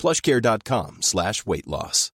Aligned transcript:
plushcare.com 0.00 0.98
slash 1.00 1.46
weight 1.46 1.66
loss. 1.66 2.12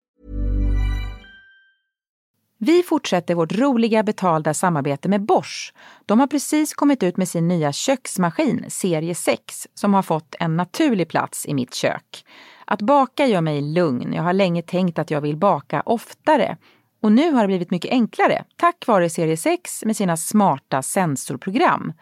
Vi 2.60 2.84
fortsätter 2.84 3.36
vårt 3.36 3.52
roliga 3.52 4.04
betalda 4.04 4.54
samarbete 4.54 5.10
med 5.10 5.26
Bosch. 5.26 5.74
De 6.06 6.20
har 6.20 6.28
precis 6.28 6.74
kommit 6.74 7.04
ut 7.04 7.18
med 7.18 7.28
sin 7.28 7.48
nya 7.48 7.72
köksmaskin, 7.72 8.66
serie 8.68 9.16
6, 9.16 9.68
som 9.74 9.94
har 9.94 10.02
fått 10.02 10.36
en 10.40 10.58
naturlig 10.58 11.10
plats 11.10 11.46
i 11.46 11.54
mitt 11.54 11.74
kök. 11.74 12.26
Att 12.66 12.82
baka 12.82 13.26
gör 13.26 13.42
mig 13.42 13.62
lugn. 13.62 14.14
Jag 14.14 14.24
har 14.24 14.34
länge 14.34 14.62
tänkt 14.62 15.00
att 15.00 15.12
jag 15.12 15.22
vill 15.22 15.38
baka 15.38 15.82
oftare. 15.86 16.58
Och 17.02 17.12
nu 17.12 17.32
har 17.32 17.42
det 17.42 17.48
blivit 17.48 17.72
mycket 17.72 17.92
enklare 17.92 18.44
tack 18.56 18.88
vare 18.88 19.10
serie 19.10 19.38
6 19.38 19.86
med 19.86 19.98
sina 19.98 20.18
smarta 20.18 20.82
sensorprogram. 20.82 21.94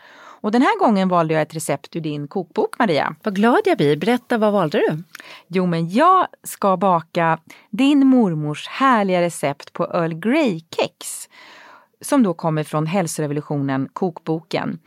Och 0.45 0.51
den 0.51 0.61
här 0.61 0.79
gången 0.79 1.09
valde 1.09 1.33
jag 1.33 1.41
ett 1.41 1.55
recept 1.55 1.95
ur 1.95 2.01
din 2.01 2.27
kokbok, 2.27 2.79
Maria. 2.79 3.15
Vad 3.23 3.35
glad 3.35 3.59
jag 3.65 3.77
blir. 3.77 3.97
Berätta, 3.97 4.37
vad 4.37 4.53
valde 4.53 4.77
du? 4.77 5.03
Jo, 5.47 5.65
men 5.65 5.89
jag 5.89 6.27
ska 6.43 6.77
baka 6.77 7.39
din 7.69 8.07
mormors 8.07 8.67
härliga 8.67 9.21
recept 9.21 9.73
på 9.73 9.83
Earl 9.83 10.13
Grey-kex. 10.13 11.29
Som 12.01 12.23
då 12.23 12.33
kommer 12.33 12.63
från 12.63 12.85
Hälsorevolutionen, 12.85 13.89
kokboken. 13.93 14.79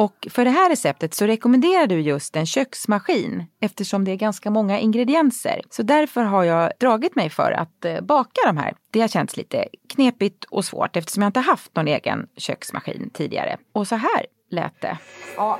Och 0.00 0.26
för 0.30 0.44
det 0.44 0.50
här 0.50 0.70
receptet 0.70 1.14
så 1.14 1.26
rekommenderar 1.26 1.86
du 1.86 2.00
just 2.00 2.36
en 2.36 2.46
köksmaskin 2.46 3.44
eftersom 3.60 4.04
det 4.04 4.10
är 4.10 4.16
ganska 4.16 4.50
många 4.50 4.78
ingredienser. 4.78 5.62
Så 5.70 5.82
därför 5.82 6.22
har 6.22 6.44
jag 6.44 6.72
dragit 6.78 7.16
mig 7.16 7.30
för 7.30 7.52
att 7.52 7.84
eh, 7.84 8.00
baka 8.00 8.40
de 8.46 8.56
här. 8.56 8.74
Det 8.90 9.00
har 9.00 9.08
känts 9.08 9.36
lite 9.36 9.68
knepigt 9.88 10.44
och 10.44 10.64
svårt 10.64 10.96
eftersom 10.96 11.22
jag 11.22 11.28
inte 11.28 11.40
haft 11.40 11.76
någon 11.76 11.88
egen 11.88 12.26
köksmaskin 12.36 13.10
tidigare. 13.12 13.56
Och 13.72 13.88
så 13.88 13.94
här 13.94 14.26
lät 14.50 14.80
det. 14.80 14.98
Ja, 15.36 15.58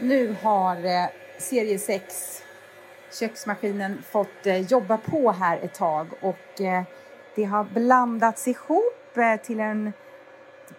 nu 0.00 0.36
har 0.42 0.76
eh, 0.76 1.08
serie 1.38 1.78
6 1.78 2.42
köksmaskinen 3.20 4.02
fått 4.10 4.46
eh, 4.46 4.58
jobba 4.58 4.98
på 4.98 5.32
här 5.32 5.58
ett 5.62 5.74
tag 5.74 6.06
och 6.20 6.60
eh, 6.60 6.82
det 7.36 7.44
har 7.44 7.64
blandats 7.64 8.48
ihop 8.48 9.16
eh, 9.16 9.36
till 9.46 9.60
en 9.60 9.92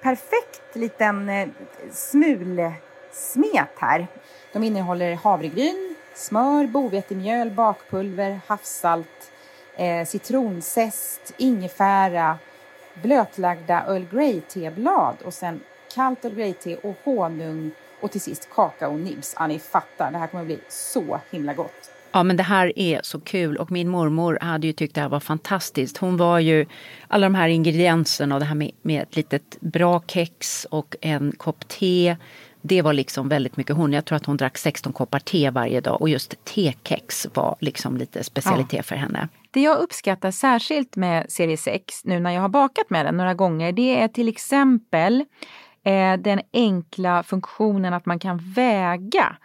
perfekt 0.02 0.76
liten 0.76 1.30
eh, 1.30 1.48
smul 1.92 2.74
smet 3.13 3.69
här. 3.75 4.07
De 4.53 4.63
innehåller 4.63 5.16
havregryn, 5.16 5.96
smör, 6.16 6.68
bovetemjöl, 6.68 7.51
bakpulver, 7.51 8.40
havssalt, 8.47 9.31
eh, 9.78 10.06
citronzest, 10.06 11.34
ingefära, 11.38 12.38
blötlagda 13.01 13.84
Earl 13.88 14.06
Grey-teblad 14.12 15.16
och 15.25 15.34
sen 15.34 15.59
kallt 15.96 16.25
Earl 16.25 16.35
Grey-te 16.35 16.75
och 16.75 16.96
honung 17.03 17.72
och 18.01 18.12
till 18.12 18.22
sist 18.22 18.50
kakaonibs. 18.56 19.35
Ja, 19.40 19.47
ni 19.47 19.59
fattar, 19.59 20.12
det 20.12 20.18
här 20.18 20.28
kommer 20.28 20.44
att 20.44 20.47
bli 20.47 20.59
så 20.69 21.19
himla 21.31 21.53
gott. 21.53 21.91
Ja 22.16 22.24
men 22.24 22.38
det 22.38 22.44
här 22.44 22.80
är 22.80 23.00
så 23.03 23.19
kul 23.19 23.57
och 23.57 23.72
min 23.72 23.90
mormor 23.90 24.38
hade 24.41 24.68
ju 24.68 24.74
tyckt 24.74 24.95
det 24.95 25.01
här 25.01 25.09
var 25.09 25.19
fantastiskt. 25.19 25.97
Hon 25.97 26.18
var 26.18 26.40
ju 26.40 26.66
alla 27.07 27.25
de 27.25 27.35
här 27.35 27.47
ingredienserna 27.47 28.35
och 28.35 28.40
det 28.40 28.45
här 28.45 28.56
med, 28.56 28.72
med 28.81 29.03
ett 29.03 29.16
litet 29.16 29.57
bra 29.59 30.03
kex 30.07 30.68
och 30.69 30.95
en 31.01 31.31
kopp 31.38 31.68
te. 31.68 32.16
Det 32.66 32.81
var 32.81 32.94
liksom 32.94 33.29
väldigt 33.29 33.57
mycket 33.57 33.75
hon. 33.75 33.94
Jag 33.94 34.06
tror 34.06 34.16
att 34.16 34.25
hon 34.25 34.38
drack 34.38 34.57
16 34.57 34.94
koppar 34.94 35.19
te 35.19 35.50
varje 35.50 35.81
dag 35.81 36.01
och 36.01 36.09
just 36.09 36.46
tekex 36.46 37.28
var 37.34 37.56
liksom 37.59 37.97
lite 37.97 38.24
specialitet 38.24 38.74
ja. 38.74 38.84
för 38.84 38.96
henne. 38.96 39.28
Det 39.51 39.62
jag 39.62 39.78
uppskattar 39.78 40.31
särskilt 40.31 40.96
med 40.96 41.31
serie 41.31 41.57
6 41.57 42.06
nu 42.06 42.19
när 42.19 42.31
jag 42.31 42.41
har 42.41 42.50
bakat 42.50 42.90
med 42.90 43.06
den 43.06 43.18
några 43.18 43.34
gånger 43.34 43.72
det 43.72 44.01
är 44.01 44.07
till 44.07 44.28
exempel 44.28 45.25
eh, 45.84 46.18
den 46.18 46.41
enkla 46.53 47.24
funktionen 47.24 47.94
att 47.94 48.06
man 48.06 48.19
kan 48.19 48.38
väga 48.56 49.38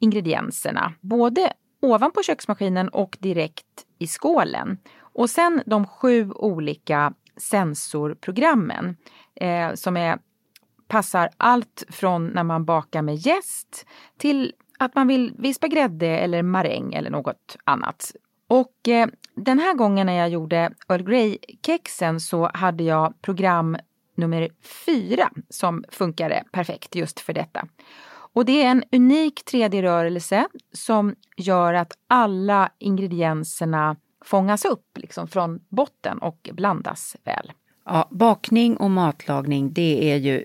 ingredienserna. 0.00 0.94
Både 1.00 1.52
ovanpå 1.82 2.22
köksmaskinen 2.22 2.88
och 2.88 3.16
direkt 3.20 3.66
i 3.98 4.06
skålen. 4.06 4.78
Och 4.98 5.30
sen 5.30 5.62
de 5.66 5.86
sju 5.86 6.30
olika 6.30 7.12
sensorprogrammen 7.36 8.96
eh, 9.34 9.74
som 9.74 9.96
är, 9.96 10.18
passar 10.92 11.30
allt 11.36 11.84
från 11.88 12.26
när 12.26 12.42
man 12.42 12.64
bakar 12.64 13.02
med 13.02 13.14
jäst 13.14 13.86
till 14.16 14.52
att 14.78 14.94
man 14.94 15.08
vill 15.08 15.34
vispa 15.38 15.68
grädde 15.68 16.06
eller 16.06 16.42
maräng 16.42 16.94
eller 16.94 17.10
något 17.10 17.56
annat. 17.64 18.12
Och 18.48 18.88
eh, 18.88 19.08
den 19.34 19.58
här 19.58 19.74
gången 19.74 20.06
när 20.06 20.12
jag 20.18 20.28
gjorde 20.28 20.72
Earl 20.88 21.02
Grey-kexen 21.02 22.20
så 22.20 22.50
hade 22.54 22.84
jag 22.84 23.22
program 23.22 23.76
nummer 24.14 24.48
fyra 24.86 25.30
som 25.48 25.84
funkade 25.88 26.44
perfekt 26.52 26.94
just 26.94 27.20
för 27.20 27.32
detta. 27.32 27.68
Och 28.34 28.44
det 28.44 28.62
är 28.62 28.70
en 28.70 28.84
unik 28.92 29.42
3D-rörelse 29.52 30.46
som 30.72 31.14
gör 31.36 31.74
att 31.74 31.92
alla 32.08 32.70
ingredienserna 32.78 33.96
fångas 34.24 34.64
upp 34.64 34.98
liksom 34.98 35.28
från 35.28 35.60
botten 35.68 36.18
och 36.18 36.50
blandas 36.52 37.16
väl. 37.24 37.52
Ja, 37.84 38.08
bakning 38.10 38.76
och 38.76 38.90
matlagning 38.90 39.72
det 39.72 40.12
är 40.12 40.16
ju 40.16 40.44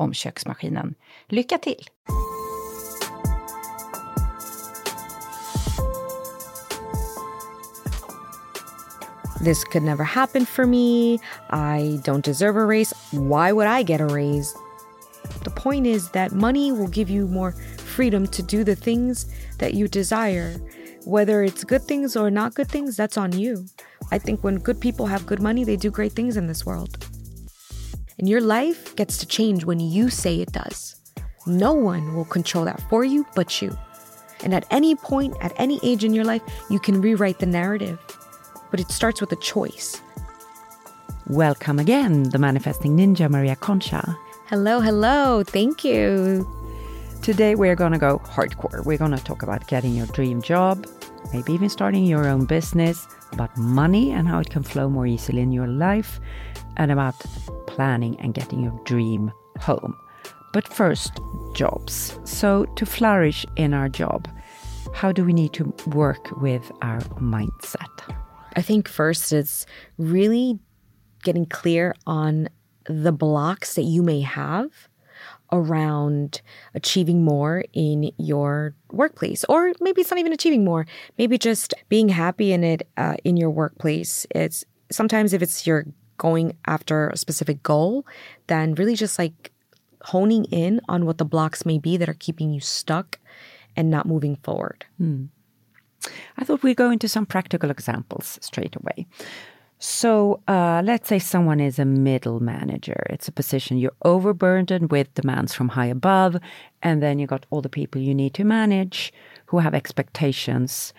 om 0.00 0.12
köksmaskinen. 0.14 0.94
Lycka 1.28 1.58
till! 1.58 1.84
This 9.44 9.64
could 9.64 9.82
never 9.82 10.04
happen 10.04 10.44
for 10.44 10.66
me. 10.66 11.18
I 11.50 11.98
don't 12.04 12.24
deserve 12.24 12.56
a 12.56 12.66
raise. 12.66 12.92
Why 13.12 13.52
would 13.52 13.66
I 13.66 13.82
get 13.82 14.00
a 14.00 14.06
raise? 14.06 14.54
The 15.44 15.50
point 15.50 15.86
is 15.86 16.10
that 16.10 16.32
money 16.32 16.72
will 16.72 16.88
give 16.88 17.08
you 17.08 17.26
more 17.26 17.52
freedom 17.96 18.26
to 18.26 18.42
do 18.42 18.64
the 18.64 18.76
things 18.76 19.26
that 19.58 19.72
you 19.72 19.88
desire 19.88 20.56
whether 21.04 21.42
it's 21.42 21.64
good 21.64 21.82
things 21.82 22.16
or 22.16 22.30
not 22.30 22.54
good 22.54 22.68
things, 22.68 22.96
that's 22.96 23.16
on 23.16 23.32
you. 23.32 23.66
I 24.10 24.18
think 24.18 24.42
when 24.44 24.56
good 24.56 24.80
people 24.80 25.06
have 25.06 25.26
good 25.26 25.40
money, 25.40 25.64
they 25.64 25.76
do 25.76 25.90
great 25.90 26.12
things 26.12 26.36
in 26.36 26.46
this 26.46 26.66
world. 26.66 27.09
And 28.20 28.28
your 28.28 28.42
life 28.42 28.94
gets 28.96 29.16
to 29.16 29.26
change 29.26 29.64
when 29.64 29.80
you 29.80 30.10
say 30.10 30.42
it 30.42 30.52
does. 30.52 30.94
No 31.46 31.72
one 31.72 32.14
will 32.14 32.26
control 32.26 32.66
that 32.66 32.78
for 32.90 33.02
you 33.02 33.24
but 33.34 33.62
you. 33.62 33.74
And 34.44 34.52
at 34.52 34.66
any 34.70 34.94
point, 34.94 35.34
at 35.40 35.54
any 35.56 35.80
age 35.82 36.04
in 36.04 36.12
your 36.12 36.26
life, 36.26 36.42
you 36.68 36.78
can 36.78 37.00
rewrite 37.00 37.38
the 37.38 37.46
narrative. 37.46 37.98
But 38.70 38.78
it 38.78 38.90
starts 38.90 39.22
with 39.22 39.32
a 39.32 39.36
choice. 39.36 40.02
Welcome 41.28 41.78
again, 41.78 42.24
the 42.24 42.38
Manifesting 42.38 42.94
Ninja 42.94 43.30
Maria 43.30 43.56
Concha. 43.56 44.14
Hello, 44.48 44.80
hello. 44.80 45.42
Thank 45.42 45.82
you. 45.82 46.46
Today 47.22 47.54
we're 47.54 47.74
going 47.74 47.92
to 47.92 47.98
go 47.98 48.18
hardcore. 48.18 48.84
We're 48.84 48.98
going 48.98 49.16
to 49.16 49.24
talk 49.24 49.42
about 49.42 49.66
getting 49.66 49.94
your 49.94 50.08
dream 50.08 50.42
job, 50.42 50.86
maybe 51.32 51.54
even 51.54 51.70
starting 51.70 52.04
your 52.04 52.28
own 52.28 52.44
business, 52.44 53.06
about 53.32 53.56
money 53.56 54.10
and 54.10 54.28
how 54.28 54.40
it 54.40 54.50
can 54.50 54.62
flow 54.62 54.90
more 54.90 55.06
easily 55.06 55.40
in 55.40 55.52
your 55.52 55.68
life, 55.68 56.20
and 56.80 56.90
about 56.90 57.14
planning 57.66 58.18
and 58.20 58.32
getting 58.32 58.64
your 58.64 58.80
dream 58.84 59.30
home. 59.60 59.94
But 60.52 60.66
first, 60.66 61.12
jobs. 61.54 62.18
So, 62.24 62.64
to 62.76 62.86
flourish 62.86 63.46
in 63.56 63.74
our 63.74 63.88
job, 63.88 64.26
how 64.94 65.12
do 65.12 65.24
we 65.24 65.32
need 65.32 65.52
to 65.52 65.72
work 65.88 66.40
with 66.40 66.72
our 66.82 67.00
mindset? 67.20 68.16
I 68.56 68.62
think 68.62 68.88
first 68.88 69.32
it's 69.32 69.66
really 69.98 70.58
getting 71.22 71.46
clear 71.46 71.94
on 72.06 72.48
the 72.86 73.12
blocks 73.12 73.74
that 73.74 73.82
you 73.82 74.02
may 74.02 74.22
have 74.22 74.70
around 75.52 76.40
achieving 76.74 77.22
more 77.22 77.62
in 77.74 78.10
your 78.16 78.74
workplace 78.90 79.44
or 79.48 79.72
maybe 79.80 80.00
it's 80.00 80.10
not 80.10 80.18
even 80.18 80.32
achieving 80.32 80.64
more 80.64 80.86
maybe 81.18 81.36
just 81.36 81.74
being 81.88 82.08
happy 82.08 82.52
in 82.52 82.64
it 82.64 82.88
uh, 82.96 83.16
in 83.24 83.36
your 83.36 83.50
workplace 83.50 84.26
it's 84.30 84.64
sometimes 84.90 85.32
if 85.32 85.42
it's 85.42 85.66
you're 85.66 85.84
going 86.26 86.46
after 86.66 87.08
a 87.08 87.16
specific 87.16 87.62
goal 87.62 88.04
then 88.46 88.74
really 88.74 88.96
just 89.04 89.18
like 89.18 89.50
honing 90.12 90.44
in 90.62 90.80
on 90.88 91.04
what 91.06 91.18
the 91.18 91.30
blocks 91.34 91.66
may 91.66 91.78
be 91.78 91.96
that 91.96 92.08
are 92.08 92.24
keeping 92.26 92.52
you 92.52 92.60
stuck 92.60 93.18
and 93.76 93.90
not 93.90 94.12
moving 94.12 94.36
forward 94.44 94.84
hmm. 94.98 95.24
i 96.38 96.44
thought 96.44 96.62
we'd 96.62 96.82
go 96.84 96.90
into 96.90 97.08
some 97.08 97.26
practical 97.26 97.70
examples 97.70 98.38
straight 98.40 98.76
away 98.76 99.06
so 99.82 100.42
uh, 100.46 100.82
let's 100.84 101.08
say 101.08 101.18
someone 101.18 101.58
is 101.58 101.78
a 101.78 101.86
middle 101.86 102.38
manager. 102.38 103.02
It's 103.08 103.28
a 103.28 103.32
position 103.32 103.78
you're 103.78 103.96
overburdened 104.04 104.90
with 104.90 105.14
demands 105.14 105.54
from 105.54 105.70
high 105.70 105.86
above, 105.86 106.36
and 106.82 107.02
then 107.02 107.18
you 107.18 107.26
got 107.26 107.46
all 107.48 107.62
the 107.62 107.70
people 107.70 107.98
you 107.98 108.14
need 108.14 108.34
to 108.34 108.44
manage 108.44 109.10
who 109.46 109.58
have 109.58 109.72
expectations, 109.74 110.92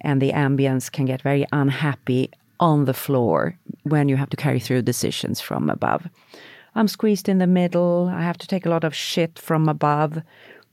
and 0.00 0.22
the 0.22 0.30
ambience 0.30 0.90
can 0.90 1.04
get 1.04 1.20
very 1.20 1.46
unhappy 1.50 2.30
on 2.60 2.84
the 2.84 2.94
floor 2.94 3.58
when 3.82 4.08
you 4.08 4.16
have 4.16 4.30
to 4.30 4.36
carry 4.36 4.60
through 4.60 4.82
decisions 4.82 5.40
from 5.40 5.70
above. 5.70 6.08
I'm 6.74 6.88
squeezed 6.88 7.28
in 7.28 7.38
the 7.38 7.46
middle. 7.46 8.10
I 8.12 8.22
have 8.22 8.38
to 8.38 8.46
take 8.46 8.66
a 8.66 8.70
lot 8.70 8.84
of 8.84 8.94
shit 8.94 9.38
from 9.38 9.68
above. 9.68 10.22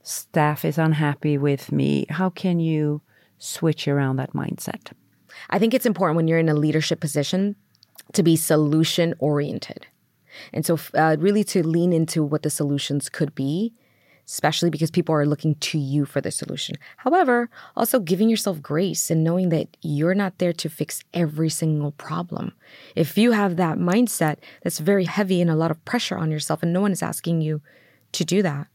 Staff 0.02 0.64
is 0.64 0.78
unhappy 0.78 1.36
with 1.36 1.72
me. 1.72 2.06
How 2.10 2.30
can 2.30 2.60
you 2.60 3.02
switch 3.38 3.88
around 3.88 4.16
that 4.16 4.32
mindset? 4.32 4.92
I 5.50 5.58
think 5.58 5.74
it's 5.74 5.86
important 5.86 6.16
when 6.16 6.28
you're 6.28 6.38
in 6.38 6.48
a 6.48 6.54
leadership 6.54 7.00
position 7.00 7.56
to 8.12 8.22
be 8.22 8.36
solution 8.36 9.14
oriented. 9.18 9.86
And 10.52 10.64
so, 10.64 10.78
uh, 10.94 11.16
really, 11.18 11.44
to 11.44 11.66
lean 11.66 11.92
into 11.92 12.22
what 12.22 12.42
the 12.42 12.50
solutions 12.50 13.08
could 13.08 13.34
be, 13.34 13.72
especially 14.26 14.70
because 14.70 14.90
people 14.90 15.14
are 15.14 15.24
looking 15.24 15.54
to 15.56 15.78
you 15.78 16.04
for 16.04 16.20
the 16.20 16.30
solution. 16.30 16.76
However, 16.96 17.48
also 17.76 18.00
giving 18.00 18.28
yourself 18.28 18.60
grace 18.60 19.10
and 19.10 19.22
knowing 19.22 19.50
that 19.50 19.76
you're 19.82 20.14
not 20.14 20.38
there 20.38 20.52
to 20.54 20.68
fix 20.68 21.04
every 21.14 21.48
single 21.48 21.92
problem. 21.92 22.52
If 22.96 23.16
you 23.16 23.32
have 23.32 23.56
that 23.56 23.78
mindset, 23.78 24.38
that's 24.62 24.80
very 24.80 25.04
heavy 25.04 25.40
and 25.40 25.50
a 25.50 25.54
lot 25.54 25.70
of 25.70 25.84
pressure 25.84 26.18
on 26.18 26.30
yourself, 26.30 26.62
and 26.62 26.72
no 26.72 26.80
one 26.80 26.92
is 26.92 27.02
asking 27.02 27.40
you 27.40 27.62
to 28.12 28.24
do 28.24 28.42
that. 28.42 28.66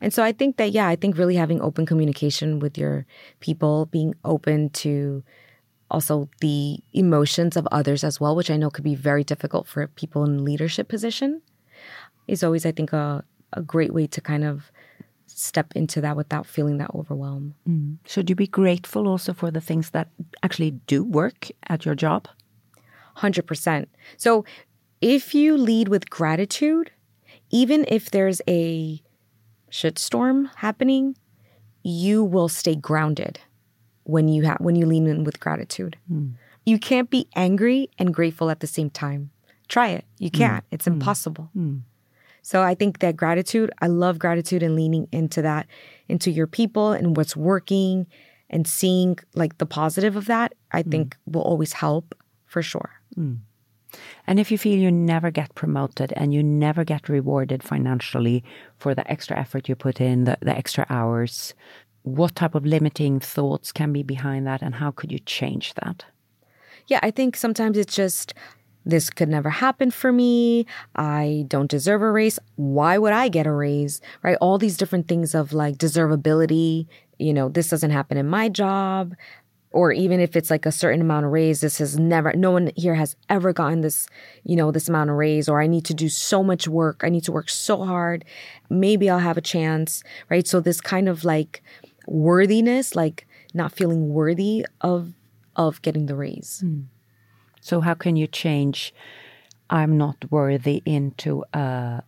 And 0.00 0.12
so 0.12 0.22
I 0.22 0.32
think 0.32 0.58
that, 0.58 0.72
yeah, 0.72 0.86
I 0.86 0.96
think 0.96 1.16
really 1.16 1.36
having 1.36 1.62
open 1.62 1.86
communication 1.86 2.58
with 2.58 2.76
your 2.76 3.06
people, 3.40 3.86
being 3.86 4.14
open 4.22 4.68
to 4.70 5.24
also 5.90 6.28
the 6.40 6.80
emotions 6.92 7.56
of 7.56 7.66
others 7.70 8.04
as 8.04 8.20
well, 8.20 8.36
which 8.36 8.50
I 8.50 8.56
know 8.56 8.68
could 8.68 8.84
be 8.84 8.96
very 8.96 9.24
difficult 9.24 9.66
for 9.66 9.86
people 9.86 10.24
in 10.24 10.44
leadership 10.44 10.88
position, 10.88 11.40
is 12.26 12.42
always, 12.42 12.66
I 12.66 12.72
think, 12.72 12.92
a, 12.92 13.24
a 13.52 13.62
great 13.62 13.94
way 13.94 14.06
to 14.08 14.20
kind 14.20 14.44
of 14.44 14.72
step 15.44 15.72
into 15.74 16.00
that 16.00 16.16
without 16.16 16.46
feeling 16.46 16.78
that 16.78 16.90
overwhelm. 16.94 17.54
Mm. 17.68 17.98
Should 18.06 18.30
you 18.30 18.36
be 18.36 18.46
grateful 18.46 19.06
also 19.06 19.32
for 19.32 19.50
the 19.50 19.60
things 19.60 19.90
that 19.90 20.08
actually 20.42 20.72
do 20.86 21.04
work 21.04 21.48
at 21.68 21.84
your 21.84 21.94
job? 21.94 22.28
100%. 23.18 23.86
So 24.16 24.44
if 25.00 25.34
you 25.34 25.56
lead 25.56 25.88
with 25.88 26.10
gratitude, 26.10 26.90
even 27.50 27.84
if 27.88 28.10
there's 28.10 28.40
a 28.48 29.00
shitstorm 29.70 30.50
happening, 30.56 31.16
you 31.82 32.24
will 32.24 32.48
stay 32.48 32.74
grounded 32.74 33.40
when 34.04 34.28
you 34.28 34.42
have 34.42 34.58
when 34.60 34.76
you 34.76 34.86
lean 34.86 35.06
in 35.06 35.24
with 35.24 35.40
gratitude. 35.40 35.96
Mm. 36.10 36.34
You 36.64 36.78
can't 36.78 37.10
be 37.10 37.28
angry 37.36 37.90
and 37.98 38.14
grateful 38.14 38.50
at 38.50 38.60
the 38.60 38.66
same 38.66 38.90
time. 38.90 39.30
Try 39.68 39.88
it. 39.88 40.04
You 40.18 40.30
hmm. 40.30 40.38
can't. 40.38 40.64
Mm. 40.64 40.72
It's 40.72 40.84
hmm. 40.86 40.92
impossible. 40.94 41.50
Mm. 41.56 41.82
So 42.44 42.62
I 42.62 42.74
think 42.74 42.98
that 42.98 43.16
gratitude, 43.16 43.70
I 43.80 43.86
love 43.86 44.18
gratitude 44.18 44.62
and 44.62 44.76
leaning 44.76 45.08
into 45.12 45.40
that, 45.40 45.66
into 46.08 46.30
your 46.30 46.46
people 46.46 46.92
and 46.92 47.16
what's 47.16 47.34
working 47.34 48.06
and 48.50 48.68
seeing 48.68 49.18
like 49.34 49.56
the 49.56 49.64
positive 49.64 50.14
of 50.14 50.26
that, 50.26 50.52
I 50.70 50.82
hmm. 50.82 50.90
think 50.90 51.16
will 51.26 51.40
always 51.40 51.72
help 51.72 52.14
for 52.44 52.60
sure. 52.60 52.90
And 54.26 54.38
if 54.38 54.50
you 54.52 54.58
feel 54.58 54.78
you 54.78 54.92
never 54.92 55.30
get 55.30 55.54
promoted 55.54 56.12
and 56.16 56.34
you 56.34 56.42
never 56.42 56.84
get 56.84 57.08
rewarded 57.08 57.62
financially 57.62 58.44
for 58.76 58.94
the 58.94 59.10
extra 59.10 59.38
effort 59.38 59.66
you 59.66 59.74
put 59.74 59.98
in, 59.98 60.24
the, 60.24 60.36
the 60.42 60.54
extra 60.54 60.84
hours, 60.90 61.54
what 62.02 62.34
type 62.34 62.54
of 62.54 62.66
limiting 62.66 63.20
thoughts 63.20 63.72
can 63.72 63.90
be 63.90 64.02
behind 64.02 64.46
that 64.46 64.60
and 64.60 64.74
how 64.74 64.90
could 64.90 65.10
you 65.10 65.18
change 65.20 65.72
that? 65.74 66.04
Yeah, 66.88 67.00
I 67.02 67.10
think 67.10 67.36
sometimes 67.36 67.78
it's 67.78 67.96
just 67.96 68.34
this 68.84 69.10
could 69.10 69.28
never 69.28 69.50
happen 69.50 69.90
for 69.90 70.12
me. 70.12 70.66
I 70.94 71.44
don't 71.48 71.70
deserve 71.70 72.02
a 72.02 72.10
raise. 72.10 72.38
Why 72.56 72.98
would 72.98 73.12
I 73.12 73.28
get 73.28 73.46
a 73.46 73.52
raise? 73.52 74.00
Right? 74.22 74.36
All 74.40 74.58
these 74.58 74.76
different 74.76 75.08
things 75.08 75.34
of 75.34 75.52
like 75.52 75.76
deservability. 75.76 76.86
You 77.18 77.32
know, 77.32 77.48
this 77.48 77.68
doesn't 77.68 77.90
happen 77.90 78.16
in 78.16 78.28
my 78.28 78.48
job. 78.48 79.14
Or 79.70 79.90
even 79.90 80.20
if 80.20 80.36
it's 80.36 80.50
like 80.50 80.66
a 80.66 80.72
certain 80.72 81.00
amount 81.00 81.26
of 81.26 81.32
raise, 81.32 81.60
this 81.60 81.78
has 81.78 81.98
never, 81.98 82.32
no 82.34 82.52
one 82.52 82.70
here 82.76 82.94
has 82.94 83.16
ever 83.28 83.52
gotten 83.52 83.80
this, 83.80 84.06
you 84.44 84.54
know, 84.54 84.70
this 84.70 84.88
amount 84.88 85.10
of 85.10 85.16
raise, 85.16 85.48
or 85.48 85.60
I 85.60 85.66
need 85.66 85.84
to 85.86 85.94
do 85.94 86.08
so 86.08 86.44
much 86.44 86.68
work. 86.68 87.00
I 87.02 87.08
need 87.08 87.24
to 87.24 87.32
work 87.32 87.48
so 87.48 87.84
hard. 87.84 88.24
Maybe 88.70 89.10
I'll 89.10 89.18
have 89.18 89.36
a 89.36 89.40
chance. 89.40 90.04
Right? 90.30 90.46
So 90.46 90.60
this 90.60 90.80
kind 90.80 91.08
of 91.08 91.24
like, 91.24 91.60
worthiness, 92.06 92.94
like 92.94 93.26
not 93.52 93.72
feeling 93.72 94.12
worthy 94.12 94.66
of 94.80 95.14
of 95.56 95.80
getting 95.82 96.06
the 96.06 96.16
raise. 96.16 96.62
Mm. 96.64 96.86
So 97.64 97.80
how 97.80 97.94
can 97.94 98.14
you 98.14 98.26
change 98.26 98.92
I'm 99.70 99.96
not 99.96 100.30
worthy 100.30 100.82
into 100.84 101.44
uh, 101.54 102.02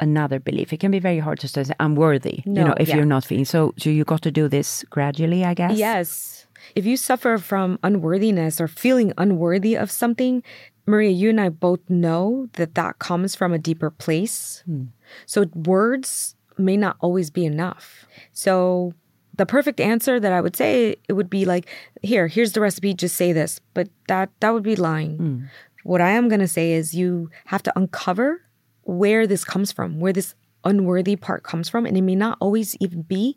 another 0.00 0.40
belief? 0.40 0.72
It 0.72 0.80
can 0.80 0.90
be 0.90 0.98
very 0.98 1.20
hard 1.20 1.38
to 1.40 1.48
say 1.48 1.64
I'm 1.78 1.94
worthy, 1.94 2.42
no, 2.44 2.60
you 2.60 2.66
know, 2.66 2.74
if 2.80 2.88
yeah. 2.88 2.96
you're 2.96 3.04
not 3.06 3.24
feeling. 3.24 3.44
So 3.44 3.72
so 3.78 3.88
you 3.88 4.04
got 4.04 4.22
to 4.22 4.32
do 4.32 4.48
this 4.48 4.84
gradually, 4.90 5.44
I 5.44 5.54
guess. 5.54 5.78
Yes. 5.78 6.46
If 6.74 6.84
you 6.84 6.96
suffer 6.96 7.38
from 7.38 7.78
unworthiness 7.84 8.60
or 8.60 8.66
feeling 8.66 9.12
unworthy 9.16 9.76
of 9.76 9.92
something, 9.92 10.42
Maria, 10.86 11.10
you 11.10 11.30
and 11.30 11.40
I 11.40 11.50
both 11.50 11.88
know 11.88 12.48
that 12.54 12.74
that 12.74 12.98
comes 12.98 13.36
from 13.36 13.52
a 13.52 13.58
deeper 13.58 13.90
place. 13.90 14.64
Mm. 14.68 14.88
So 15.24 15.44
words 15.54 16.34
may 16.58 16.76
not 16.76 16.96
always 16.98 17.30
be 17.30 17.44
enough. 17.44 18.06
So 18.32 18.92
the 19.36 19.46
perfect 19.46 19.80
answer 19.80 20.18
that 20.18 20.32
I 20.32 20.40
would 20.40 20.56
say 20.56 20.96
it 21.08 21.12
would 21.12 21.30
be 21.30 21.44
like, 21.44 21.68
here, 22.02 22.26
here's 22.26 22.52
the 22.52 22.60
recipe, 22.60 22.94
just 22.94 23.16
say 23.16 23.32
this. 23.32 23.60
But 23.74 23.88
that 24.08 24.30
that 24.40 24.52
would 24.52 24.62
be 24.62 24.76
lying. 24.76 25.18
Mm. 25.18 25.48
What 25.84 26.00
I 26.00 26.10
am 26.10 26.28
gonna 26.28 26.48
say 26.48 26.72
is 26.72 26.94
you 26.94 27.30
have 27.46 27.62
to 27.64 27.72
uncover 27.76 28.42
where 28.82 29.26
this 29.26 29.44
comes 29.44 29.72
from, 29.72 30.00
where 30.00 30.12
this 30.12 30.34
unworthy 30.64 31.16
part 31.16 31.42
comes 31.42 31.68
from. 31.68 31.86
And 31.86 31.96
it 31.96 32.02
may 32.02 32.14
not 32.14 32.38
always 32.40 32.76
even 32.80 33.02
be 33.02 33.36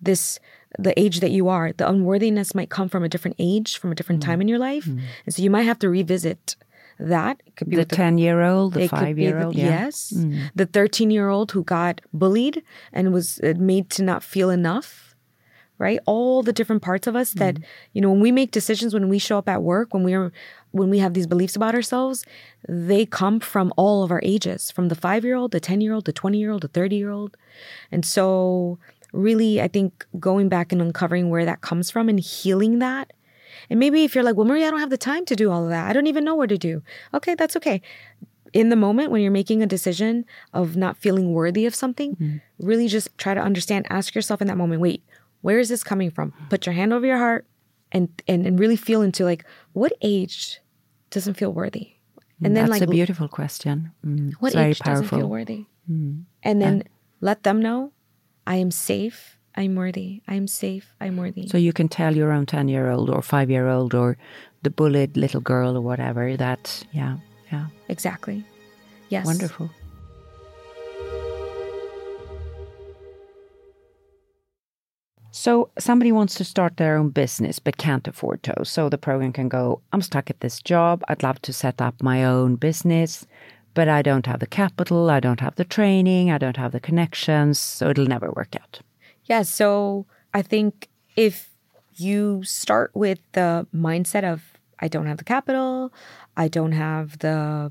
this 0.00 0.38
the 0.78 0.98
age 1.00 1.20
that 1.20 1.30
you 1.30 1.48
are. 1.48 1.72
The 1.72 1.88
unworthiness 1.88 2.54
might 2.54 2.70
come 2.70 2.88
from 2.88 3.04
a 3.04 3.08
different 3.08 3.36
age, 3.38 3.78
from 3.78 3.92
a 3.92 3.94
different 3.94 4.22
mm. 4.22 4.26
time 4.26 4.40
in 4.40 4.48
your 4.48 4.58
life. 4.58 4.84
Mm. 4.84 5.00
And 5.24 5.34
so 5.34 5.42
you 5.42 5.50
might 5.50 5.62
have 5.62 5.78
to 5.80 5.88
revisit 5.88 6.56
that. 6.98 7.40
It 7.46 7.56
could 7.56 7.70
be 7.70 7.76
the 7.76 7.84
10 7.84 8.18
year 8.18 8.42
old, 8.42 8.74
the 8.74 8.88
5 8.88 9.18
year 9.18 9.40
old. 9.42 9.54
Yeah. 9.54 9.66
Yes. 9.66 10.12
Mm. 10.14 10.50
The 10.54 10.66
13 10.66 11.10
year 11.10 11.28
old 11.28 11.52
who 11.52 11.64
got 11.64 12.00
bullied 12.12 12.62
and 12.92 13.12
was 13.12 13.40
uh, 13.40 13.54
made 13.56 13.90
to 13.90 14.02
not 14.02 14.22
feel 14.22 14.50
enough 14.50 15.07
right 15.78 16.00
all 16.06 16.42
the 16.42 16.52
different 16.52 16.82
parts 16.82 17.06
of 17.06 17.16
us 17.16 17.32
that 17.34 17.54
mm-hmm. 17.54 17.64
you 17.92 18.00
know 18.00 18.10
when 18.10 18.20
we 18.20 18.32
make 18.32 18.50
decisions 18.50 18.92
when 18.92 19.08
we 19.08 19.18
show 19.18 19.38
up 19.38 19.48
at 19.48 19.62
work 19.62 19.94
when 19.94 20.02
we're 20.02 20.32
when 20.72 20.90
we 20.90 20.98
have 20.98 21.14
these 21.14 21.26
beliefs 21.26 21.56
about 21.56 21.74
ourselves 21.74 22.24
they 22.68 23.06
come 23.06 23.40
from 23.40 23.72
all 23.76 24.02
of 24.02 24.10
our 24.10 24.20
ages 24.22 24.70
from 24.70 24.88
the 24.88 24.94
5 24.94 25.24
year 25.24 25.36
old 25.36 25.52
the 25.52 25.60
10 25.60 25.80
year 25.80 25.92
old 25.92 26.04
the 26.04 26.12
20 26.12 26.38
year 26.38 26.50
old 26.50 26.62
the 26.62 26.68
30 26.68 26.96
year 26.96 27.10
old 27.10 27.36
and 27.90 28.04
so 28.04 28.78
really, 29.12 29.60
I 29.60 29.68
think 29.68 30.06
going 30.18 30.48
back 30.48 30.72
and 30.72 30.82
uncovering 30.82 31.30
where 31.30 31.44
that 31.44 31.60
comes 31.60 31.90
from 31.90 32.08
and 32.08 32.20
healing 32.20 32.78
that. 32.78 33.12
And 33.70 33.80
maybe 33.80 34.04
if 34.04 34.14
you're 34.14 34.24
like, 34.24 34.36
well, 34.36 34.46
Maria, 34.46 34.68
I 34.68 34.70
don't 34.70 34.80
have 34.80 34.90
the 34.90 34.98
time 34.98 35.24
to 35.26 35.36
do 35.36 35.50
all 35.50 35.64
of 35.64 35.70
that. 35.70 35.88
I 35.88 35.92
don't 35.92 36.06
even 36.06 36.24
know 36.24 36.34
what 36.34 36.48
to 36.50 36.58
do. 36.58 36.82
Okay, 37.12 37.34
that's 37.34 37.56
okay. 37.56 37.82
In 38.52 38.70
the 38.70 38.76
moment 38.76 39.10
when 39.10 39.20
you're 39.20 39.30
making 39.30 39.62
a 39.62 39.66
decision 39.66 40.24
of 40.54 40.76
not 40.76 40.96
feeling 40.96 41.32
worthy 41.32 41.66
of 41.66 41.74
something, 41.74 42.14
mm-hmm. 42.14 42.36
really 42.66 42.88
just 42.88 43.16
try 43.18 43.34
to 43.34 43.40
understand, 43.40 43.86
ask 43.90 44.14
yourself 44.14 44.40
in 44.40 44.46
that 44.46 44.56
moment, 44.56 44.80
wait, 44.80 45.02
where 45.40 45.58
is 45.58 45.68
this 45.68 45.84
coming 45.84 46.10
from? 46.10 46.32
Put 46.48 46.66
your 46.66 46.74
hand 46.74 46.92
over 46.92 47.06
your 47.06 47.18
heart 47.18 47.46
and 47.92 48.08
and, 48.26 48.46
and 48.46 48.58
really 48.58 48.76
feel 48.76 49.02
into 49.02 49.24
like 49.24 49.44
what 49.72 49.92
age 50.02 50.60
doesn't 51.10 51.34
feel 51.34 51.52
worthy. 51.52 51.94
And 52.44 52.56
then 52.56 52.66
That's 52.66 52.80
like 52.80 52.88
a 52.88 52.92
beautiful 52.92 53.26
question. 53.26 53.90
Mm, 54.06 54.32
what 54.38 54.54
age 54.54 54.78
doesn't 54.78 55.08
feel 55.08 55.28
worthy? 55.28 55.66
Mm. 55.90 56.24
And 56.44 56.62
then 56.62 56.82
uh, 56.82 56.88
let 57.20 57.42
them 57.42 57.60
know 57.60 57.92
I 58.46 58.56
am 58.56 58.70
safe. 58.70 59.38
I'm 59.56 59.74
worthy. 59.74 60.22
I'm 60.28 60.46
safe. 60.46 60.94
I'm 61.00 61.16
worthy. 61.16 61.48
So 61.48 61.58
you 61.58 61.72
can 61.72 61.88
tell 61.88 62.16
your 62.16 62.30
own 62.30 62.46
10 62.46 62.68
year 62.68 62.90
old 62.90 63.10
or 63.10 63.22
five 63.22 63.50
year 63.50 63.68
old 63.68 63.92
or 63.92 64.16
the 64.62 64.70
bullied 64.70 65.16
little 65.16 65.40
girl 65.40 65.76
or 65.76 65.80
whatever 65.80 66.36
that, 66.36 66.86
yeah, 66.92 67.16
yeah. 67.50 67.66
Exactly. 67.88 68.44
Yes. 69.08 69.26
Wonderful. 69.26 69.70
So 75.38 75.70
somebody 75.78 76.10
wants 76.10 76.34
to 76.34 76.44
start 76.44 76.78
their 76.78 76.96
own 76.96 77.10
business 77.10 77.60
but 77.60 77.76
can't 77.76 78.08
afford 78.08 78.42
to. 78.42 78.64
So 78.64 78.88
the 78.88 78.98
program 78.98 79.32
can 79.32 79.48
go, 79.48 79.80
I'm 79.92 80.02
stuck 80.02 80.30
at 80.30 80.40
this 80.40 80.60
job. 80.60 81.04
I'd 81.06 81.22
love 81.22 81.40
to 81.42 81.52
set 81.52 81.80
up 81.80 82.02
my 82.02 82.24
own 82.24 82.56
business, 82.56 83.24
but 83.72 83.88
I 83.88 84.02
don't 84.02 84.26
have 84.26 84.40
the 84.40 84.48
capital, 84.48 85.10
I 85.10 85.20
don't 85.20 85.38
have 85.38 85.54
the 85.54 85.64
training, 85.64 86.32
I 86.32 86.38
don't 86.38 86.56
have 86.56 86.72
the 86.72 86.80
connections, 86.80 87.60
so 87.60 87.90
it'll 87.90 88.06
never 88.06 88.32
work 88.32 88.56
out. 88.60 88.80
Yeah, 89.26 89.42
so 89.42 90.06
I 90.34 90.42
think 90.42 90.88
if 91.14 91.50
you 91.94 92.42
start 92.42 92.90
with 92.94 93.20
the 93.30 93.64
mindset 93.72 94.24
of 94.24 94.42
I 94.80 94.88
don't 94.88 95.06
have 95.06 95.18
the 95.18 95.30
capital, 95.36 95.92
I 96.36 96.48
don't 96.48 96.72
have 96.72 97.20
the 97.20 97.70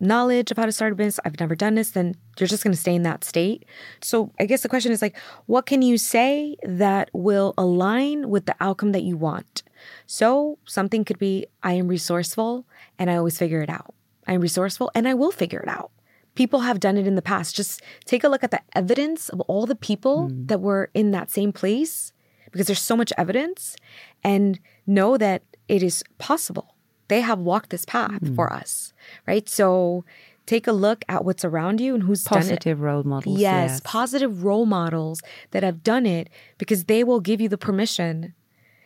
knowledge 0.00 0.50
of 0.50 0.56
how 0.56 0.66
to 0.66 0.72
start 0.72 0.92
a 0.92 0.96
business, 0.96 1.20
I've 1.24 1.40
never 1.40 1.54
done 1.54 1.74
this, 1.74 1.90
then 1.90 2.14
you're 2.38 2.46
just 2.46 2.62
going 2.62 2.72
to 2.74 2.80
stay 2.80 2.94
in 2.94 3.02
that 3.02 3.24
state. 3.24 3.64
So 4.00 4.32
I 4.38 4.46
guess 4.46 4.62
the 4.62 4.68
question 4.68 4.92
is 4.92 5.02
like, 5.02 5.16
what 5.46 5.66
can 5.66 5.82
you 5.82 5.98
say 5.98 6.56
that 6.62 7.10
will 7.12 7.54
align 7.58 8.30
with 8.30 8.46
the 8.46 8.56
outcome 8.60 8.92
that 8.92 9.02
you 9.02 9.16
want? 9.16 9.62
So 10.06 10.58
something 10.64 11.04
could 11.04 11.18
be, 11.18 11.46
I 11.62 11.72
am 11.72 11.88
resourceful 11.88 12.66
and 12.98 13.10
I 13.10 13.16
always 13.16 13.38
figure 13.38 13.62
it 13.62 13.70
out. 13.70 13.94
I 14.26 14.34
am 14.34 14.40
resourceful 14.40 14.90
and 14.94 15.08
I 15.08 15.14
will 15.14 15.30
figure 15.30 15.60
it 15.60 15.68
out. 15.68 15.90
People 16.34 16.60
have 16.60 16.78
done 16.78 16.96
it 16.96 17.06
in 17.06 17.16
the 17.16 17.22
past. 17.22 17.56
Just 17.56 17.82
take 18.04 18.22
a 18.22 18.28
look 18.28 18.44
at 18.44 18.50
the 18.50 18.60
evidence 18.74 19.28
of 19.28 19.40
all 19.42 19.66
the 19.66 19.74
people 19.74 20.28
mm. 20.28 20.46
that 20.46 20.60
were 20.60 20.90
in 20.94 21.10
that 21.10 21.30
same 21.30 21.52
place 21.52 22.12
because 22.52 22.66
there's 22.66 22.82
so 22.82 22.96
much 22.96 23.12
evidence 23.18 23.76
and 24.22 24.60
know 24.86 25.16
that 25.16 25.42
it 25.66 25.82
is 25.82 26.04
possible 26.18 26.74
they 27.08 27.20
have 27.20 27.38
walked 27.38 27.70
this 27.70 27.84
path 27.84 28.20
mm. 28.20 28.34
for 28.34 28.52
us, 28.52 28.92
right? 29.26 29.48
So 29.48 30.04
take 30.46 30.66
a 30.66 30.72
look 30.72 31.04
at 31.08 31.24
what's 31.24 31.44
around 31.44 31.80
you 31.80 31.94
and 31.94 32.02
who's 32.02 32.24
positive 32.24 32.80
role 32.80 33.02
models. 33.02 33.38
Yes, 33.38 33.70
yes, 33.70 33.80
positive 33.84 34.44
role 34.44 34.66
models 34.66 35.20
that 35.50 35.62
have 35.62 35.82
done 35.82 36.06
it 36.06 36.30
because 36.56 36.84
they 36.84 37.04
will 37.04 37.20
give 37.20 37.40
you 37.40 37.48
the 37.48 37.58
permission 37.58 38.34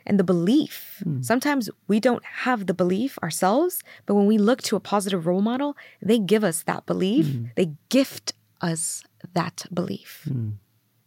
and 0.05 0.19
the 0.19 0.25
belief. 0.25 1.03
Mm. 1.07 1.25
Sometimes 1.25 1.71
we 1.87 2.01
don't 2.01 2.25
have 2.25 2.67
the 2.67 2.75
belief 2.75 3.19
ourselves, 3.23 3.83
but 4.07 4.15
when 4.15 4.27
we 4.27 4.39
look 4.39 4.63
to 4.63 4.77
a 4.77 4.81
positive 4.81 5.27
role 5.27 5.43
model, 5.43 5.77
they 6.01 6.19
give 6.19 6.43
us 6.43 6.65
that 6.65 6.87
belief. 6.87 7.27
Mm. 7.27 7.55
They 7.55 7.73
gift 7.89 8.33
us 8.61 9.05
that 9.35 9.67
belief. 9.73 10.27
Mm. 10.29 10.55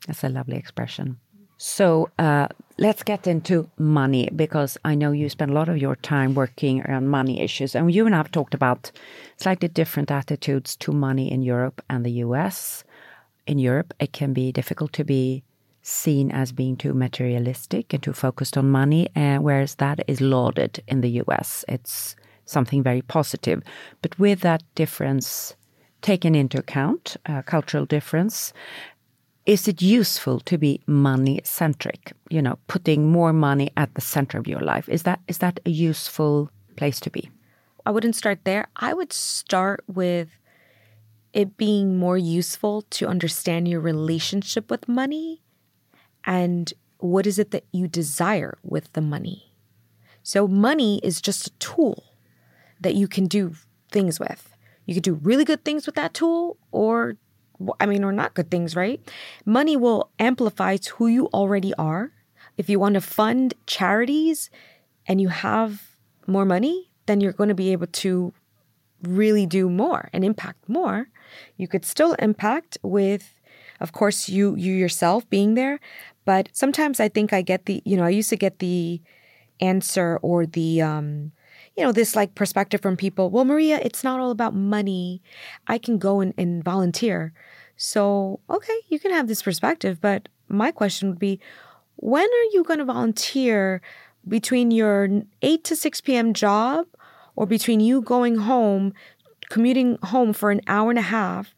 That's 0.07 0.23
a 0.23 0.29
lovely 0.29 0.55
expression. 0.55 1.19
So 1.57 2.09
uh, 2.19 2.47
let's 2.77 3.03
get 3.03 3.27
into 3.27 3.69
money 3.77 4.29
because 4.35 4.77
I 4.83 4.95
know 4.95 5.11
you 5.11 5.29
spend 5.29 5.51
a 5.51 5.53
lot 5.53 5.69
of 5.69 5.77
your 5.77 5.95
time 5.95 6.35
working 6.35 6.81
around 6.81 7.07
money 7.07 7.39
issues. 7.39 7.75
And 7.75 7.93
you 7.93 8.05
and 8.05 8.13
I 8.13 8.17
have 8.17 8.31
talked 8.31 8.53
about 8.53 8.91
slightly 9.37 9.69
different 9.69 10.11
attitudes 10.11 10.75
to 10.77 10.91
money 10.91 11.31
in 11.31 11.41
Europe 11.41 11.81
and 11.89 12.05
the 12.05 12.11
US. 12.25 12.83
In 13.47 13.57
Europe, 13.57 13.93
it 13.99 14.11
can 14.11 14.33
be 14.33 14.51
difficult 14.51 14.91
to 14.93 15.03
be 15.03 15.43
seen 15.81 16.31
as 16.31 16.51
being 16.51 16.75
too 16.75 16.93
materialistic 16.93 17.93
and 17.93 18.01
too 18.01 18.13
focused 18.13 18.57
on 18.57 18.69
money, 18.69 19.07
uh, 19.15 19.37
whereas 19.37 19.75
that 19.75 20.03
is 20.07 20.19
lauded 20.19 20.81
in 20.87 21.01
the 21.01 21.21
US. 21.21 21.63
It's 21.67 22.15
something 22.45 22.83
very 22.83 23.01
positive. 23.01 23.61
But 24.01 24.17
with 24.19 24.41
that 24.41 24.63
difference 24.73 25.55
taken 26.01 26.35
into 26.35 26.59
account, 26.59 27.17
uh, 27.25 27.41
cultural 27.41 27.85
difference, 27.85 28.53
is 29.45 29.67
it 29.67 29.81
useful 29.81 30.39
to 30.39 30.57
be 30.57 30.81
money 30.87 31.39
centric 31.43 32.13
you 32.29 32.41
know 32.41 32.57
putting 32.67 33.11
more 33.11 33.31
money 33.31 33.69
at 33.77 33.93
the 33.95 34.01
center 34.01 34.37
of 34.37 34.47
your 34.47 34.61
life. 34.61 34.89
Is 34.89 35.03
that 35.03 35.19
is 35.27 35.39
that 35.39 35.59
a 35.65 35.69
useful 35.69 36.49
place 36.75 36.99
to 37.01 37.09
be? 37.09 37.29
I 37.85 37.91
wouldn't 37.91 38.15
start 38.15 38.39
there. 38.43 38.67
I 38.75 38.93
would 38.93 39.13
start 39.13 39.83
with 39.87 40.29
it 41.33 41.57
being 41.57 41.97
more 41.97 42.17
useful 42.17 42.81
to 42.89 43.07
understand 43.07 43.67
your 43.67 43.81
relationship 43.81 44.71
with 44.71 44.87
money 44.87 45.43
and 46.23 46.73
what 46.97 47.27
is 47.27 47.37
it 47.37 47.51
that 47.51 47.65
you 47.71 47.87
desire 47.87 48.57
with 48.63 48.91
the 48.93 49.01
money. 49.01 49.51
So 50.23 50.47
money 50.47 50.99
is 51.03 51.21
just 51.21 51.47
a 51.47 51.51
tool 51.59 52.03
that 52.79 52.95
you 52.95 53.07
can 53.07 53.27
do 53.27 53.53
things 53.91 54.19
with. 54.19 54.55
You 54.85 54.95
could 54.95 55.03
do 55.03 55.15
really 55.15 55.45
good 55.45 55.63
things 55.63 55.85
with 55.85 55.95
that 55.95 56.13
tool 56.13 56.57
or 56.71 57.17
I 57.79 57.85
mean, 57.85 58.03
or 58.03 58.11
not 58.11 58.33
good 58.33 58.51
things, 58.51 58.75
right? 58.75 58.99
Money 59.45 59.77
will 59.77 60.09
amplify 60.19 60.77
to 60.77 60.95
who 60.95 61.07
you 61.07 61.27
already 61.27 61.73
are. 61.75 62.11
If 62.57 62.69
you 62.69 62.79
want 62.79 62.95
to 62.95 63.01
fund 63.01 63.53
charities 63.65 64.49
and 65.07 65.21
you 65.21 65.29
have 65.29 65.95
more 66.27 66.45
money, 66.45 66.91
then 67.05 67.21
you're 67.21 67.33
going 67.33 67.49
to 67.49 67.55
be 67.55 67.71
able 67.71 67.87
to 67.87 68.33
really 69.03 69.45
do 69.45 69.69
more 69.69 70.09
and 70.13 70.23
impact 70.23 70.67
more. 70.67 71.09
You 71.57 71.67
could 71.67 71.85
still 71.85 72.13
impact 72.13 72.77
with, 72.81 73.35
of 73.79 73.91
course, 73.91 74.29
you 74.29 74.55
you 74.55 74.73
yourself 74.73 75.29
being 75.29 75.55
there. 75.55 75.79
But 76.25 76.49
sometimes 76.53 76.99
I 76.99 77.09
think 77.09 77.33
I 77.33 77.41
get 77.41 77.65
the, 77.65 77.81
you 77.85 77.95
know, 77.97 78.03
I 78.03 78.09
used 78.09 78.29
to 78.29 78.37
get 78.37 78.59
the 78.59 79.01
answer 79.59 80.17
or 80.21 80.45
the 80.45 80.81
um, 80.81 81.31
you 81.75 81.83
know, 81.83 81.91
this 81.91 82.15
like 82.15 82.35
perspective 82.35 82.81
from 82.81 82.95
people, 82.95 83.29
well, 83.29 83.45
Maria, 83.45 83.79
it's 83.81 84.03
not 84.03 84.19
all 84.19 84.31
about 84.31 84.55
money. 84.55 85.21
I 85.67 85.77
can 85.77 85.97
go 85.97 86.21
and, 86.21 86.33
and 86.37 86.63
volunteer. 86.63 87.33
So, 87.77 88.39
okay, 88.49 88.77
you 88.87 88.99
can 88.99 89.11
have 89.11 89.27
this 89.27 89.43
perspective, 89.43 89.99
but 89.99 90.29
my 90.47 90.71
question 90.71 91.09
would 91.09 91.19
be 91.19 91.39
when 91.97 92.23
are 92.25 92.49
you 92.53 92.63
going 92.63 92.79
to 92.79 92.85
volunteer 92.85 93.81
between 94.27 94.71
your 94.71 95.23
8 95.41 95.63
to 95.63 95.75
6 95.75 96.01
p.m. 96.01 96.33
job 96.33 96.87
or 97.35 97.45
between 97.45 97.79
you 97.79 98.01
going 98.01 98.37
home, 98.37 98.93
commuting 99.49 99.97
home 100.03 100.33
for 100.33 100.51
an 100.51 100.61
hour 100.67 100.89
and 100.89 100.99
a 100.99 101.03
half, 101.03 101.53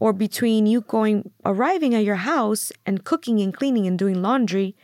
or 0.00 0.12
between 0.12 0.66
you 0.66 0.80
going, 0.80 1.30
arriving 1.44 1.94
at 1.94 2.04
your 2.04 2.16
house 2.16 2.72
and 2.84 3.04
cooking 3.04 3.40
and 3.40 3.54
cleaning 3.54 3.86
and 3.86 3.98
doing 3.98 4.20
laundry? 4.20 4.74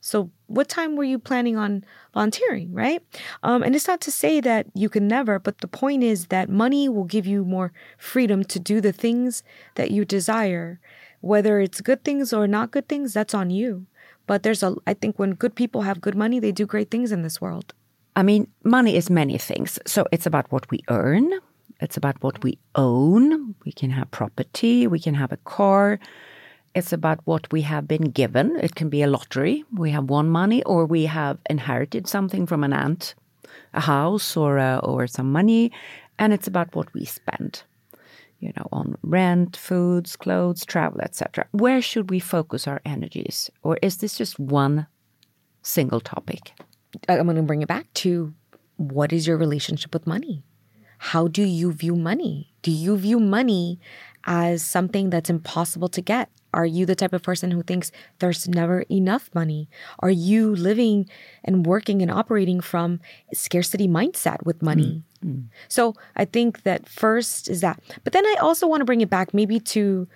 So, 0.00 0.30
what 0.46 0.68
time 0.68 0.96
were 0.96 1.04
you 1.04 1.18
planning 1.18 1.56
on 1.56 1.84
volunteering, 2.14 2.72
right? 2.72 3.02
Um, 3.42 3.62
and 3.62 3.74
it's 3.74 3.88
not 3.88 4.00
to 4.02 4.12
say 4.12 4.40
that 4.40 4.66
you 4.74 4.88
can 4.88 5.08
never, 5.08 5.38
but 5.38 5.58
the 5.58 5.68
point 5.68 6.02
is 6.02 6.26
that 6.26 6.48
money 6.48 6.88
will 6.88 7.04
give 7.04 7.26
you 7.26 7.44
more 7.44 7.72
freedom 7.98 8.44
to 8.44 8.58
do 8.58 8.80
the 8.80 8.92
things 8.92 9.42
that 9.74 9.90
you 9.90 10.04
desire. 10.04 10.80
Whether 11.20 11.60
it's 11.60 11.80
good 11.80 12.04
things 12.04 12.32
or 12.32 12.46
not 12.46 12.70
good 12.70 12.88
things, 12.88 13.12
that's 13.12 13.34
on 13.34 13.50
you. 13.50 13.86
But 14.26 14.42
there's 14.42 14.62
a, 14.62 14.76
I 14.86 14.94
think 14.94 15.18
when 15.18 15.34
good 15.34 15.54
people 15.54 15.82
have 15.82 16.00
good 16.00 16.16
money, 16.16 16.38
they 16.40 16.52
do 16.52 16.66
great 16.66 16.90
things 16.90 17.12
in 17.12 17.22
this 17.22 17.40
world. 17.40 17.72
I 18.14 18.22
mean, 18.22 18.48
money 18.64 18.96
is 18.96 19.10
many 19.10 19.38
things. 19.38 19.78
So 19.86 20.06
it's 20.10 20.26
about 20.26 20.50
what 20.50 20.70
we 20.70 20.80
earn, 20.88 21.32
it's 21.80 21.96
about 21.96 22.22
what 22.22 22.42
we 22.42 22.58
own. 22.74 23.54
We 23.64 23.72
can 23.72 23.90
have 23.90 24.10
property, 24.10 24.86
we 24.86 24.98
can 24.98 25.14
have 25.14 25.32
a 25.32 25.36
car 25.38 25.98
it's 26.76 26.92
about 26.92 27.20
what 27.24 27.50
we 27.50 27.62
have 27.62 27.88
been 27.88 28.10
given. 28.10 28.54
It 28.60 28.74
can 28.74 28.90
be 28.90 29.02
a 29.02 29.06
lottery. 29.06 29.64
We 29.74 29.90
have 29.92 30.10
won 30.10 30.28
money, 30.28 30.62
or 30.64 30.84
we 30.84 31.06
have 31.06 31.38
inherited 31.48 32.06
something 32.06 32.46
from 32.46 32.62
an 32.62 32.74
aunt, 32.74 33.14
a 33.72 33.80
house 33.80 34.36
or 34.36 34.58
a, 34.58 34.80
or 34.82 35.06
some 35.06 35.32
money, 35.32 35.72
and 36.18 36.34
it's 36.34 36.46
about 36.46 36.76
what 36.76 36.92
we 36.92 37.06
spend. 37.06 37.62
You 38.40 38.52
know, 38.56 38.68
on 38.70 38.98
rent, 39.02 39.56
foods, 39.56 40.14
clothes, 40.16 40.66
travel, 40.66 41.00
etc. 41.00 41.46
Where 41.52 41.80
should 41.80 42.10
we 42.10 42.20
focus 42.20 42.68
our 42.68 42.82
energies, 42.84 43.50
or 43.62 43.78
is 43.80 43.96
this 43.96 44.18
just 44.18 44.38
one 44.38 44.86
single 45.62 46.00
topic? 46.00 46.52
I'm 47.08 47.24
going 47.24 47.36
to 47.36 47.42
bring 47.42 47.62
it 47.62 47.68
back 47.68 47.90
to 48.04 48.34
what 48.76 49.14
is 49.14 49.26
your 49.26 49.38
relationship 49.38 49.94
with 49.94 50.06
money? 50.06 50.44
How 50.98 51.28
do 51.28 51.42
you 51.42 51.72
view 51.72 51.96
money? 51.96 52.52
Do 52.60 52.70
you 52.70 52.96
view 52.98 53.18
money 53.18 53.80
as 54.24 54.62
something 54.62 55.08
that's 55.08 55.30
impossible 55.30 55.88
to 55.88 56.02
get? 56.02 56.28
Are 56.56 56.64
you 56.64 56.86
the 56.86 56.94
type 56.96 57.12
of 57.12 57.22
person 57.22 57.50
who 57.50 57.62
thinks 57.62 57.92
there's 58.18 58.48
never 58.48 58.80
enough 58.90 59.28
money? 59.34 59.68
Are 59.98 60.10
you 60.10 60.56
living 60.56 61.06
and 61.44 61.66
working 61.66 62.00
and 62.00 62.10
operating 62.10 62.60
from 62.60 62.98
scarcity 63.34 63.86
mindset 63.86 64.42
with 64.44 64.62
money? 64.62 65.02
Mm-hmm. 65.22 65.48
So 65.68 65.94
I 66.16 66.24
think 66.24 66.62
that 66.62 66.88
first 66.88 67.50
is 67.50 67.60
that. 67.60 67.78
But 68.04 68.14
then 68.14 68.24
I 68.24 68.36
also 68.40 68.66
want 68.66 68.80
to 68.80 68.86
bring 68.86 69.02
it 69.02 69.10
back 69.10 69.34
maybe 69.34 69.60
to 69.76 70.08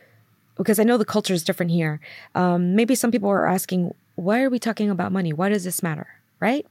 because 0.57 0.79
I 0.79 0.85
know 0.85 0.97
the 0.97 1.05
culture 1.05 1.35
is 1.35 1.45
different 1.45 1.73
here. 1.73 2.01
Um, 2.35 2.75
maybe 2.75 2.95
some 2.95 3.11
people 3.11 3.29
are 3.29 3.47
asking, 3.47 3.95
why 4.15 4.43
are 4.43 4.51
we 4.51 4.59
talking 4.59 4.89
about 4.89 5.13
money? 5.13 5.35
Why 5.35 5.51
does 5.51 5.65
this 5.65 5.83
matter? 5.83 6.07
Right? 6.41 6.67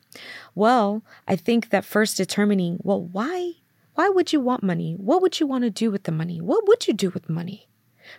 Well, 0.55 1.03
I 1.27 1.35
think 1.35 1.69
that 1.69 1.85
first 1.85 2.17
determining, 2.17 2.79
well, 2.81 3.03
why 3.03 3.53
why 3.93 4.09
would 4.09 4.33
you 4.33 4.39
want 4.39 4.63
money? 4.63 4.95
What 4.97 5.21
would 5.21 5.39
you 5.39 5.45
want 5.45 5.65
to 5.65 5.69
do 5.69 5.91
with 5.91 6.03
the 6.03 6.11
money? 6.11 6.41
What 6.41 6.67
would 6.67 6.87
you 6.87 6.93
do 6.93 7.11
with 7.11 7.29
money? 7.29 7.67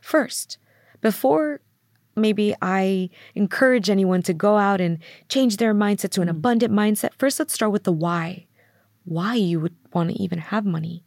First, 0.00 0.58
before 1.00 1.60
maybe 2.16 2.54
I 2.60 3.10
encourage 3.34 3.90
anyone 3.90 4.22
to 4.22 4.34
go 4.34 4.56
out 4.56 4.80
and 4.80 4.98
change 5.28 5.56
their 5.56 5.74
mindset 5.74 6.10
to 6.10 6.22
an 6.22 6.28
hmm. 6.28 6.36
abundant 6.36 6.72
mindset, 6.72 7.10
first 7.18 7.38
let's 7.38 7.54
start 7.54 7.72
with 7.72 7.84
the 7.84 7.92
why. 7.92 8.46
Why 9.04 9.34
you 9.34 9.60
would 9.60 9.76
want 9.92 10.10
to 10.10 10.22
even 10.22 10.38
have 10.38 10.64
money. 10.64 11.04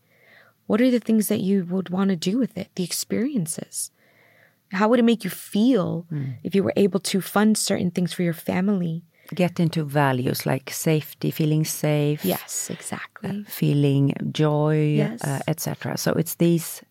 What 0.66 0.82
are 0.82 0.92
the 0.92 1.00
things 1.00 1.28
that 1.28 1.42
you 1.42 1.66
would 1.66 1.90
want 1.90 2.10
to 2.10 2.16
do 2.16 2.38
with 2.38 2.58
it? 2.58 2.70
The 2.76 2.84
experiences. 2.84 3.92
How 4.72 4.88
would 4.88 5.00
it 5.00 5.04
make 5.04 5.24
you 5.24 5.30
feel 5.30 6.06
hmm. 6.10 6.32
if 6.44 6.56
you 6.56 6.64
were 6.64 6.74
able 6.76 7.00
to 7.12 7.22
fund 7.22 7.58
certain 7.58 7.92
things 7.92 8.14
for 8.14 8.24
your 8.24 8.34
family? 8.34 9.04
Get 9.34 9.60
into 9.60 9.84
values 9.84 10.46
like 10.46 10.70
safety, 10.70 11.32
feeling 11.32 11.64
safe. 11.64 12.26
Yes, 12.26 12.70
exactly. 12.70 13.30
Uh, 13.30 13.50
feeling 13.50 14.14
joy, 14.32 14.96
Yes. 14.98 15.24
uh, 15.24 15.40
etc. 15.48 15.98
So 15.98 16.12
it's 16.14 16.36
these 16.36 16.82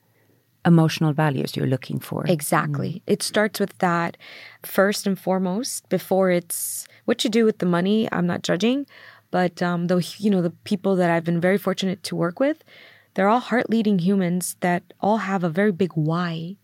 emotional 0.65 1.13
values 1.13 1.57
you're 1.57 1.67
looking 1.67 1.99
for. 1.99 2.25
Exactly. 2.27 3.03
It 3.07 3.23
starts 3.23 3.59
with 3.59 3.77
that 3.79 4.17
first 4.63 5.07
and 5.07 5.19
foremost 5.19 5.89
before 5.89 6.31
it's 6.31 6.87
what 7.05 7.25
you 7.25 7.31
do 7.31 7.45
with 7.45 7.59
the 7.59 7.67
money. 7.67 8.09
I'm 8.13 8.27
not 8.27 8.43
judging, 8.43 8.87
but 9.31 9.61
um, 9.63 9.89
though 9.89 10.01
you 10.19 10.31
know 10.31 10.43
the 10.43 10.51
people 10.51 10.95
that 10.97 11.11
I've 11.11 11.25
been 11.25 11.41
very 11.41 11.59
fortunate 11.59 12.03
to 12.05 12.17
work 12.17 12.39
with, 12.39 12.63
they're 13.15 13.29
all 13.29 13.41
heart 13.41 13.71
leading 13.71 13.99
humans 13.99 14.57
that 14.61 14.83
all 15.01 15.19
have 15.19 15.43
a 15.43 15.51
very 15.51 15.73
big 15.73 15.93
why, 15.95 16.57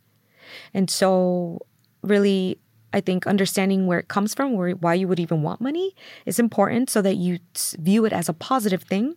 and 0.72 0.90
so 0.90 1.60
really. 2.02 2.58
I 2.90 3.02
think 3.02 3.26
understanding 3.26 3.86
where 3.86 3.98
it 3.98 4.08
comes 4.08 4.32
from, 4.32 4.54
where 4.54 4.70
why 4.70 4.94
you 4.94 5.08
would 5.08 5.20
even 5.20 5.42
want 5.42 5.60
money, 5.60 5.94
is 6.24 6.38
important 6.38 6.88
so 6.88 7.02
that 7.02 7.16
you 7.16 7.38
view 7.78 8.06
it 8.06 8.14
as 8.14 8.30
a 8.30 8.32
positive 8.32 8.82
thing. 8.82 9.14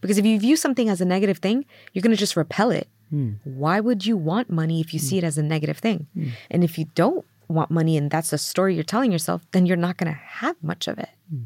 Because 0.00 0.18
if 0.18 0.26
you 0.26 0.38
view 0.38 0.56
something 0.56 0.88
as 0.88 1.00
a 1.00 1.04
negative 1.04 1.38
thing, 1.38 1.64
you're 1.92 2.02
going 2.02 2.14
to 2.14 2.20
just 2.20 2.36
repel 2.36 2.70
it. 2.70 2.88
Hmm. 3.10 3.32
Why 3.44 3.80
would 3.80 4.06
you 4.06 4.16
want 4.16 4.50
money 4.50 4.80
if 4.80 4.94
you 4.94 4.98
see 4.98 5.18
it 5.18 5.24
as 5.24 5.36
a 5.36 5.42
negative 5.42 5.78
thing? 5.78 6.06
Hmm. 6.14 6.28
And 6.50 6.64
if 6.64 6.78
you 6.78 6.86
don't 6.94 7.24
want 7.48 7.70
money 7.70 7.96
and 7.96 8.10
that's 8.10 8.30
the 8.30 8.38
story 8.38 8.74
you're 8.74 8.84
telling 8.84 9.12
yourself, 9.12 9.44
then 9.52 9.66
you're 9.66 9.76
not 9.76 9.98
going 9.98 10.12
to 10.12 10.18
have 10.18 10.56
much 10.62 10.88
of 10.88 10.98
it. 10.98 11.10
Hmm. 11.28 11.42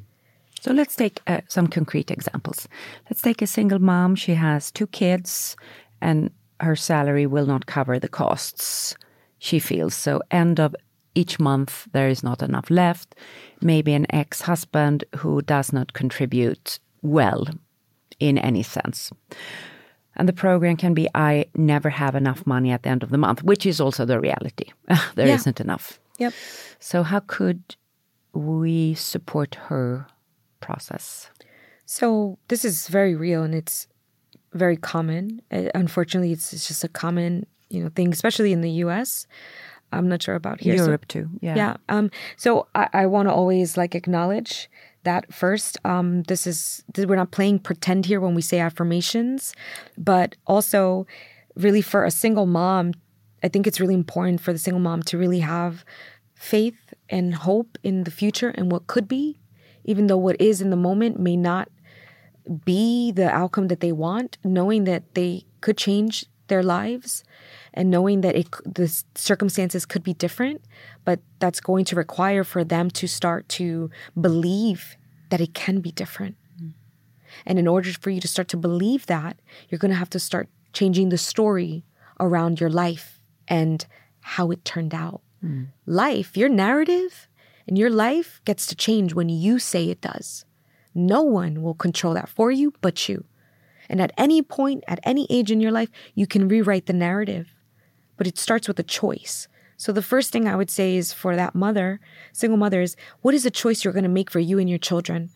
So 0.61 0.73
let's 0.73 0.97
take 0.97 1.21
uh, 1.27 1.41
some 1.49 1.67
concrete 1.67 2.11
examples. 2.11 2.69
Let's 3.11 3.23
take 3.23 3.43
a 3.43 3.47
single 3.47 3.79
mom. 3.79 4.15
She 4.17 4.35
has 4.35 4.71
two 4.71 4.87
kids, 4.87 5.57
and 6.01 6.31
her 6.61 6.77
salary 6.77 7.27
will 7.27 7.47
not 7.47 7.67
cover 7.67 7.99
the 7.99 8.09
costs 8.09 8.97
she 9.39 9.59
feels. 9.59 9.95
So, 9.95 10.23
end 10.31 10.59
of 10.59 10.75
each 11.15 11.39
month, 11.39 11.87
there 11.93 12.09
is 12.09 12.23
not 12.23 12.43
enough 12.43 12.71
left. 12.71 13.15
Maybe 13.61 13.93
an 13.95 14.07
ex 14.11 14.43
husband 14.43 15.05
who 15.17 15.43
does 15.43 15.73
not 15.73 15.93
contribute 15.93 16.79
well 17.03 17.47
in 18.19 18.39
any 18.39 18.63
sense. 18.63 19.11
And 20.17 20.29
the 20.29 20.33
program 20.33 20.77
can 20.77 20.95
be 20.95 21.09
I 21.15 21.47
never 21.55 21.91
have 21.91 22.15
enough 22.15 22.47
money 22.47 22.71
at 22.71 22.83
the 22.83 22.89
end 22.89 23.03
of 23.03 23.11
the 23.11 23.19
month, 23.19 23.43
which 23.43 23.67
is 23.67 23.81
also 23.81 24.05
the 24.07 24.19
reality. 24.21 24.73
There 25.15 25.27
Yeah. 25.27 25.39
not 25.45 25.61
enough. 25.61 26.01
Yep. 26.19 26.33
So, 26.81 27.03
how 27.03 27.21
could 27.27 27.77
we 28.33 28.95
support 28.95 29.55
her 29.69 30.07
process? 30.61 31.31
So 31.85 32.39
this 32.49 32.65
is 32.65 32.89
very 32.89 33.15
real 33.15 33.43
and 33.43 33.55
it's 33.55 33.87
very 34.53 34.77
common. 34.77 35.41
Uh, 35.53 35.69
unfortunately, 35.75 36.33
it's, 36.33 36.53
it's 36.53 36.67
just 36.67 36.83
a 36.83 36.89
common, 36.89 37.47
you 37.69 37.83
know, 37.83 37.91
thing, 37.95 38.13
especially 38.13 38.53
in 38.53 38.61
the 38.63 38.71
U.S. 38.85 39.27
I'm 39.93 40.09
not 40.09 40.23
sure 40.23 40.35
about 40.35 40.61
here. 40.61 40.77
So- 40.79 40.85
Europe 40.87 41.07
too. 41.09 41.29
Yeah. 41.41 41.55
yeah 41.55 41.77
um 41.89 42.11
so 42.37 42.67
i, 42.75 42.89
I 42.93 43.07
want 43.07 43.29
to 43.29 43.33
always 43.33 43.77
like 43.77 43.95
acknowledge 43.95 44.69
that 45.07 45.33
first 45.33 45.79
um 45.85 46.23
this 46.25 46.47
is 46.47 46.85
we're 46.99 47.17
not 47.17 47.31
playing 47.31 47.59
pretend 47.59 48.07
here 48.07 48.21
when 48.21 48.35
we 48.35 48.43
say 48.43 48.59
affirmations 48.59 49.55
but 49.97 50.37
also 50.47 51.07
really 51.55 51.83
for 51.83 52.05
a 52.05 52.11
single 52.11 52.47
mom 52.47 52.93
i 53.43 53.49
think 53.49 53.67
it's 53.67 53.81
really 53.81 53.95
important 53.95 54.41
for 54.41 54.53
the 54.53 54.59
single 54.59 54.81
mom 54.81 55.03
to 55.03 55.17
really 55.17 55.41
have 55.41 55.85
faith 56.35 56.93
and 57.09 57.35
hope 57.35 57.79
in 57.83 58.05
the 58.05 58.11
future 58.11 58.51
and 58.51 58.71
what 58.71 58.87
could 58.87 59.09
be 59.09 59.39
even 59.85 60.09
though 60.09 60.19
what 60.19 60.39
is 60.41 60.61
in 60.61 60.71
the 60.71 60.77
moment 60.77 61.19
may 61.19 61.37
not 61.37 61.69
be 62.65 63.13
the 63.13 63.31
outcome 63.31 63.69
that 63.69 63.81
they 63.81 63.93
want, 63.93 64.39
knowing 64.45 64.85
that 64.85 65.15
they 65.15 65.45
could 65.61 65.77
change 65.77 66.27
their 66.49 66.63
lives 66.63 67.25
and 67.77 67.91
knowing 67.91 68.23
that 68.23 68.35
it, 68.35 68.49
the 68.65 68.89
circumstances 69.15 69.85
could 69.85 70.03
be 70.03 70.15
different, 70.15 70.63
but 71.05 71.21
that's 71.39 71.61
going 71.61 71.85
to 71.85 71.95
require 71.95 72.43
for 72.43 72.65
them 72.65 72.91
to 72.91 73.07
start 73.07 73.49
to 73.51 73.91
believe 74.19 74.97
that 75.29 75.41
it 75.41 75.53
can 75.53 75.81
be 75.81 75.93
different. 75.93 76.37
Mm. 76.61 76.73
And 77.45 77.59
in 77.59 77.69
order 77.69 77.93
for 77.93 78.09
you 78.09 78.21
to 78.21 78.29
start 78.29 78.49
to 78.49 78.57
believe 78.57 79.07
that, 79.07 79.39
you're 79.69 79.79
going 79.79 79.91
to 79.91 79.99
have 79.99 80.11
to 80.11 80.19
start 80.19 80.49
changing 80.73 81.11
the 81.11 81.19
story 81.19 81.85
around 82.19 82.61
your 82.61 82.71
life 82.71 83.21
and 83.47 83.87
how 84.21 84.51
it 84.51 84.65
turned 84.65 84.95
out. 84.95 85.21
Mm. 85.45 85.69
Life, 85.85 86.37
your 86.37 86.49
narrative 86.49 87.29
and 87.69 87.77
your 87.77 87.91
life 87.91 88.41
gets 88.47 88.67
to 88.67 88.75
change 88.75 89.13
when 89.13 89.29
you 89.29 89.59
say 89.59 89.91
it 89.91 90.01
does. 90.01 90.47
No 90.95 91.23
one 91.23 91.63
will 91.63 91.75
control 91.75 92.15
that 92.15 92.29
for 92.29 92.51
you 92.51 92.73
but 92.81 93.07
you. 93.07 93.25
And 93.89 94.01
at 94.01 94.13
any 94.17 94.43
point, 94.43 94.83
at 94.89 94.99
any 95.05 95.27
age 95.31 95.51
in 95.51 95.61
your 95.61 95.71
life, 95.71 95.91
you 96.15 96.27
can 96.27 96.49
rewrite 96.49 96.87
the 96.87 96.93
narrative. 96.93 97.56
But 98.17 98.27
it 98.27 98.39
starts 98.39 98.69
with 98.69 98.79
a 98.79 98.83
choice. 98.83 99.49
So 99.77 99.93
the 99.93 100.03
first 100.03 100.33
thing 100.33 100.49
I 100.49 100.57
would 100.57 100.71
say 100.71 100.97
is 100.97 101.13
for 101.13 101.37
that 101.37 101.55
mother, 101.55 102.01
single 102.33 102.57
mother, 102.57 102.81
is 102.81 102.97
what 103.21 103.35
is 103.35 103.43
the 103.43 103.51
choice 103.51 103.85
you're 103.85 103.93
going 103.93 104.05
to 104.05 104.09
make 104.09 104.31
for 104.31 104.41
you 104.41 104.59
and 104.59 104.69
your 104.69 104.79
children 104.79 105.31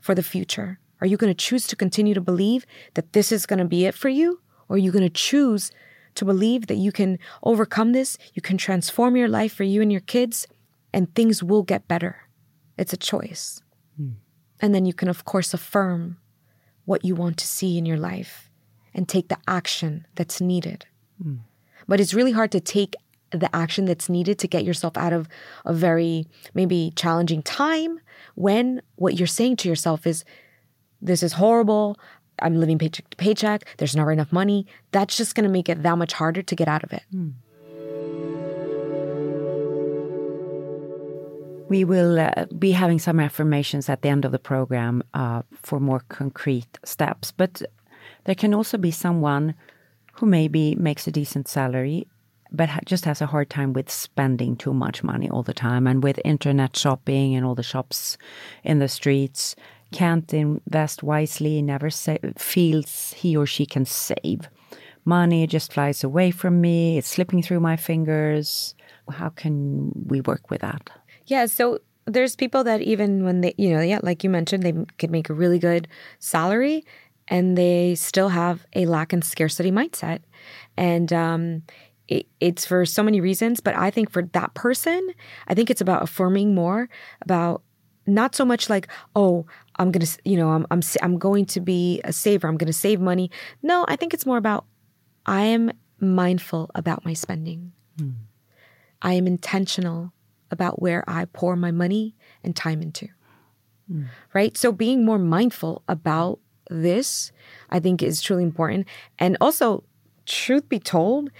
for 0.00 0.14
the 0.14 0.22
future? 0.22 0.78
Are 1.00 1.06
you 1.06 1.16
going 1.16 1.32
to 1.32 1.44
choose 1.44 1.66
to 1.68 1.76
continue 1.76 2.14
to 2.14 2.20
believe 2.20 2.66
that 2.94 3.12
this 3.12 3.32
is 3.32 3.46
going 3.46 3.58
to 3.58 3.64
be 3.64 3.86
it 3.86 3.94
for 3.94 4.08
you? 4.08 4.40
Or 4.68 4.76
are 4.76 4.78
you 4.78 4.92
going 4.92 5.04
to 5.04 5.10
choose 5.10 5.72
to 6.14 6.24
believe 6.24 6.66
that 6.66 6.76
you 6.76 6.92
can 6.92 7.18
overcome 7.42 7.92
this, 7.92 8.18
you 8.34 8.42
can 8.42 8.56
transform 8.56 9.16
your 9.16 9.28
life 9.28 9.52
for 9.52 9.64
you 9.64 9.82
and 9.82 9.90
your 9.90 10.00
kids, 10.02 10.46
and 10.92 11.12
things 11.14 11.42
will 11.42 11.62
get 11.62 11.88
better? 11.88 12.28
It's 12.76 12.92
a 12.92 12.96
choice. 12.96 13.62
Hmm. 13.96 14.10
And 14.60 14.74
then 14.74 14.84
you 14.84 14.92
can, 14.92 15.08
of 15.08 15.24
course, 15.24 15.54
affirm 15.54 16.18
what 16.84 17.04
you 17.04 17.14
want 17.14 17.38
to 17.38 17.46
see 17.46 17.78
in 17.78 17.86
your 17.86 17.96
life 17.98 18.50
and 18.94 19.08
take 19.08 19.28
the 19.28 19.38
action 19.48 20.06
that's 20.14 20.40
needed. 20.40 20.86
Hmm. 21.22 21.36
But 21.88 22.00
it's 22.00 22.14
really 22.14 22.32
hard 22.32 22.52
to 22.52 22.60
take 22.60 22.94
the 23.30 23.54
action 23.54 23.84
that's 23.84 24.08
needed 24.08 24.38
to 24.40 24.48
get 24.48 24.64
yourself 24.64 24.96
out 24.96 25.12
of 25.12 25.28
a 25.64 25.72
very 25.72 26.26
maybe 26.54 26.92
challenging 26.96 27.42
time 27.42 28.00
when 28.34 28.82
what 28.96 29.16
you're 29.18 29.26
saying 29.26 29.56
to 29.56 29.68
yourself 29.68 30.06
is, 30.06 30.24
This 31.00 31.22
is 31.22 31.34
horrible. 31.34 31.96
I'm 32.42 32.58
living 32.58 32.78
paycheck 32.78 33.08
to 33.10 33.16
paycheck. 33.16 33.64
There's 33.76 33.96
never 33.96 34.12
enough 34.12 34.32
money. 34.32 34.66
That's 34.92 35.16
just 35.16 35.34
going 35.34 35.44
to 35.44 35.50
make 35.50 35.68
it 35.68 35.82
that 35.82 35.98
much 35.98 36.12
harder 36.12 36.42
to 36.42 36.54
get 36.56 36.68
out 36.68 36.82
of 36.84 36.92
it. 36.92 37.02
We 41.68 41.84
will 41.84 42.18
uh, 42.18 42.46
be 42.58 42.72
having 42.72 42.98
some 42.98 43.20
affirmations 43.20 43.88
at 43.88 44.02
the 44.02 44.08
end 44.08 44.24
of 44.24 44.32
the 44.32 44.38
program 44.38 45.02
uh, 45.14 45.42
for 45.62 45.78
more 45.78 46.02
concrete 46.08 46.78
steps. 46.84 47.30
But 47.30 47.62
there 48.24 48.34
can 48.34 48.54
also 48.54 48.76
be 48.76 48.90
someone 48.90 49.54
who 50.20 50.26
maybe 50.26 50.74
makes 50.74 51.06
a 51.06 51.10
decent 51.10 51.48
salary 51.48 52.06
but 52.52 52.68
just 52.84 53.04
has 53.06 53.22
a 53.22 53.26
hard 53.26 53.48
time 53.48 53.72
with 53.72 53.90
spending 53.90 54.54
too 54.54 54.74
much 54.74 55.02
money 55.02 55.30
all 55.30 55.42
the 55.42 55.54
time 55.54 55.86
and 55.86 56.02
with 56.02 56.20
internet 56.24 56.76
shopping 56.76 57.34
and 57.34 57.46
all 57.46 57.54
the 57.54 57.62
shops 57.62 58.18
in 58.62 58.80
the 58.80 58.88
streets 58.88 59.56
can't 59.92 60.32
invest 60.34 61.02
wisely 61.02 61.62
never 61.62 61.90
feels 62.36 63.14
he 63.16 63.36
or 63.36 63.46
she 63.46 63.64
can 63.64 63.84
save. 63.84 64.48
Money 65.04 65.46
just 65.46 65.72
flies 65.72 66.04
away 66.04 66.30
from 66.30 66.60
me 66.60 66.98
it's 66.98 67.08
slipping 67.08 67.42
through 67.42 67.60
my 67.60 67.76
fingers. 67.76 68.74
How 69.08 69.30
can 69.30 69.92
we 70.06 70.20
work 70.20 70.50
with 70.50 70.60
that? 70.60 70.90
Yeah, 71.26 71.46
so 71.46 71.78
there's 72.04 72.36
people 72.36 72.62
that 72.64 72.82
even 72.82 73.24
when 73.24 73.40
they, 73.40 73.54
you 73.56 73.70
know, 73.70 73.80
yeah, 73.80 74.00
like 74.02 74.22
you 74.22 74.30
mentioned, 74.30 74.62
they 74.64 74.74
could 74.98 75.10
make 75.10 75.30
a 75.30 75.34
really 75.34 75.58
good 75.58 75.88
salary 76.18 76.84
and 77.30 77.56
they 77.56 77.94
still 77.94 78.28
have 78.28 78.66
a 78.74 78.84
lack 78.84 79.12
and 79.12 79.24
scarcity 79.24 79.70
mindset. 79.70 80.20
And 80.76 81.12
um, 81.12 81.62
it, 82.08 82.26
it's 82.40 82.66
for 82.66 82.84
so 82.84 83.02
many 83.02 83.20
reasons, 83.20 83.60
but 83.60 83.76
I 83.76 83.90
think 83.90 84.10
for 84.10 84.22
that 84.22 84.52
person, 84.54 85.10
I 85.46 85.54
think 85.54 85.70
it's 85.70 85.80
about 85.80 86.02
affirming 86.02 86.54
more 86.54 86.88
about 87.22 87.62
not 88.06 88.34
so 88.34 88.44
much 88.44 88.68
like, 88.68 88.88
oh, 89.14 89.46
I'm 89.76 89.92
gonna, 89.92 90.06
you 90.24 90.36
know, 90.36 90.50
I'm 90.50 90.66
I'm 90.70 90.80
I'm 91.00 91.18
going 91.18 91.46
to 91.46 91.60
be 91.60 92.00
a 92.02 92.12
saver. 92.12 92.48
I'm 92.48 92.56
gonna 92.56 92.72
save 92.72 93.00
money. 93.00 93.30
No, 93.62 93.84
I 93.88 93.94
think 93.94 94.12
it's 94.12 94.26
more 94.26 94.36
about 94.36 94.66
I 95.24 95.42
am 95.44 95.70
mindful 96.00 96.70
about 96.74 97.04
my 97.04 97.12
spending. 97.12 97.72
I 99.02 99.12
am 99.14 99.26
intentional 99.26 100.12
about 100.50 100.82
where 100.82 101.04
I 101.08 101.26
pour 101.26 101.54
my 101.54 101.70
money 101.70 102.16
and 102.42 102.56
time 102.56 102.82
into. 102.82 103.08
Right? 104.34 104.56
So 104.56 104.72
being 104.72 105.04
more 105.04 105.18
mindful 105.18 105.82
about 105.86 106.40
this, 106.70 107.32
I 107.70 107.80
think 107.80 108.02
is 108.02 108.22
truly 108.22 108.44
important. 108.44 108.86
And 109.18 109.36
also, 109.40 109.84
truth 110.26 110.68
be 110.68 110.78
told, 110.78 111.30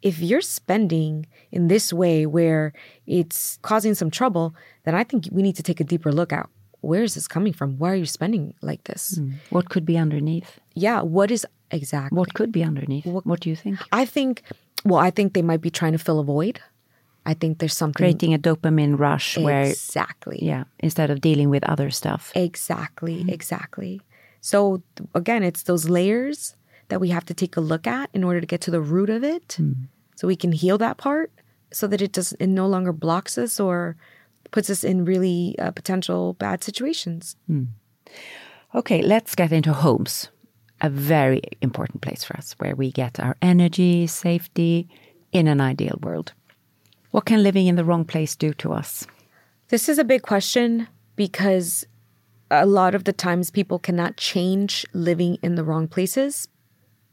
if 0.00 0.20
you're 0.20 0.40
spending 0.40 1.26
in 1.50 1.68
this 1.68 1.92
way 1.92 2.26
where 2.26 2.72
it's 3.06 3.58
causing 3.62 3.94
some 3.94 4.10
trouble, 4.10 4.54
then 4.84 4.94
I 4.94 5.04
think 5.04 5.28
we 5.30 5.42
need 5.42 5.56
to 5.56 5.62
take 5.62 5.80
a 5.80 5.84
deeper 5.84 6.12
look 6.12 6.32
at 6.32 6.48
where 6.82 7.02
is 7.02 7.14
this 7.14 7.28
coming 7.28 7.52
from? 7.52 7.78
Why 7.78 7.92
are 7.92 7.96
you 7.96 8.06
spending 8.06 8.54
like 8.60 8.84
this? 8.84 9.16
Hmm. 9.16 9.32
What 9.50 9.70
could 9.70 9.86
be 9.86 9.96
underneath? 9.96 10.58
Yeah, 10.74 11.00
what 11.02 11.30
is 11.30 11.46
exactly? 11.70 12.18
What 12.18 12.34
could 12.34 12.52
be 12.52 12.62
underneath? 12.62 13.06
What, 13.06 13.24
what 13.24 13.40
do 13.40 13.48
you 13.48 13.56
think? 13.56 13.78
I 13.92 14.04
think, 14.04 14.42
well, 14.84 14.98
I 14.98 15.10
think 15.10 15.32
they 15.32 15.42
might 15.42 15.60
be 15.60 15.70
trying 15.70 15.92
to 15.92 15.98
fill 15.98 16.18
a 16.18 16.24
void. 16.24 16.60
I 17.24 17.34
think 17.34 17.58
there's 17.58 17.76
something 17.76 18.02
Creating 18.02 18.34
a 18.34 18.38
dopamine 18.38 18.98
rush 18.98 19.38
where, 19.38 19.62
exactly, 19.62 20.40
yeah, 20.42 20.64
instead 20.80 21.08
of 21.08 21.20
dealing 21.20 21.50
with 21.50 21.62
other 21.64 21.88
stuff. 21.90 22.32
exactly, 22.34 23.18
mm-hmm. 23.18 23.30
exactly. 23.30 24.00
So 24.42 24.82
again, 25.14 25.42
it's 25.42 25.62
those 25.62 25.88
layers 25.88 26.54
that 26.88 27.00
we 27.00 27.08
have 27.08 27.24
to 27.24 27.34
take 27.34 27.56
a 27.56 27.60
look 27.60 27.86
at 27.86 28.10
in 28.12 28.22
order 28.24 28.40
to 28.40 28.46
get 28.46 28.60
to 28.62 28.70
the 28.70 28.80
root 28.82 29.08
of 29.08 29.24
it, 29.24 29.56
so 30.16 30.28
we 30.28 30.36
can 30.36 30.52
heal 30.52 30.76
that 30.78 30.98
part, 30.98 31.32
so 31.72 31.86
that 31.86 32.02
it 32.02 32.12
does 32.12 32.34
it 32.38 32.48
no 32.48 32.66
longer 32.66 32.92
blocks 32.92 33.38
us 33.38 33.58
or 33.58 33.96
puts 34.50 34.68
us 34.68 34.84
in 34.84 35.06
really 35.06 35.56
uh, 35.58 35.70
potential 35.70 36.34
bad 36.34 36.62
situations. 36.62 37.36
Okay, 38.74 39.00
let's 39.00 39.34
get 39.34 39.52
into 39.52 39.72
homes. 39.72 40.28
A 40.80 40.90
very 40.90 41.40
important 41.60 42.02
place 42.02 42.24
for 42.24 42.36
us 42.36 42.54
where 42.58 42.74
we 42.74 42.90
get 42.90 43.20
our 43.20 43.36
energy, 43.40 44.06
safety 44.06 44.88
in 45.30 45.46
an 45.46 45.60
ideal 45.60 45.98
world. 46.02 46.32
What 47.12 47.24
can 47.24 47.42
living 47.42 47.68
in 47.68 47.76
the 47.76 47.84
wrong 47.84 48.04
place 48.04 48.34
do 48.36 48.52
to 48.54 48.72
us? 48.72 49.06
This 49.68 49.88
is 49.88 49.98
a 49.98 50.04
big 50.04 50.22
question 50.22 50.88
because 51.14 51.86
a 52.52 52.66
lot 52.66 52.94
of 52.94 53.04
the 53.04 53.12
times 53.12 53.50
people 53.50 53.78
cannot 53.78 54.16
change 54.16 54.86
living 54.92 55.38
in 55.42 55.54
the 55.54 55.64
wrong 55.64 55.88
places 55.88 56.48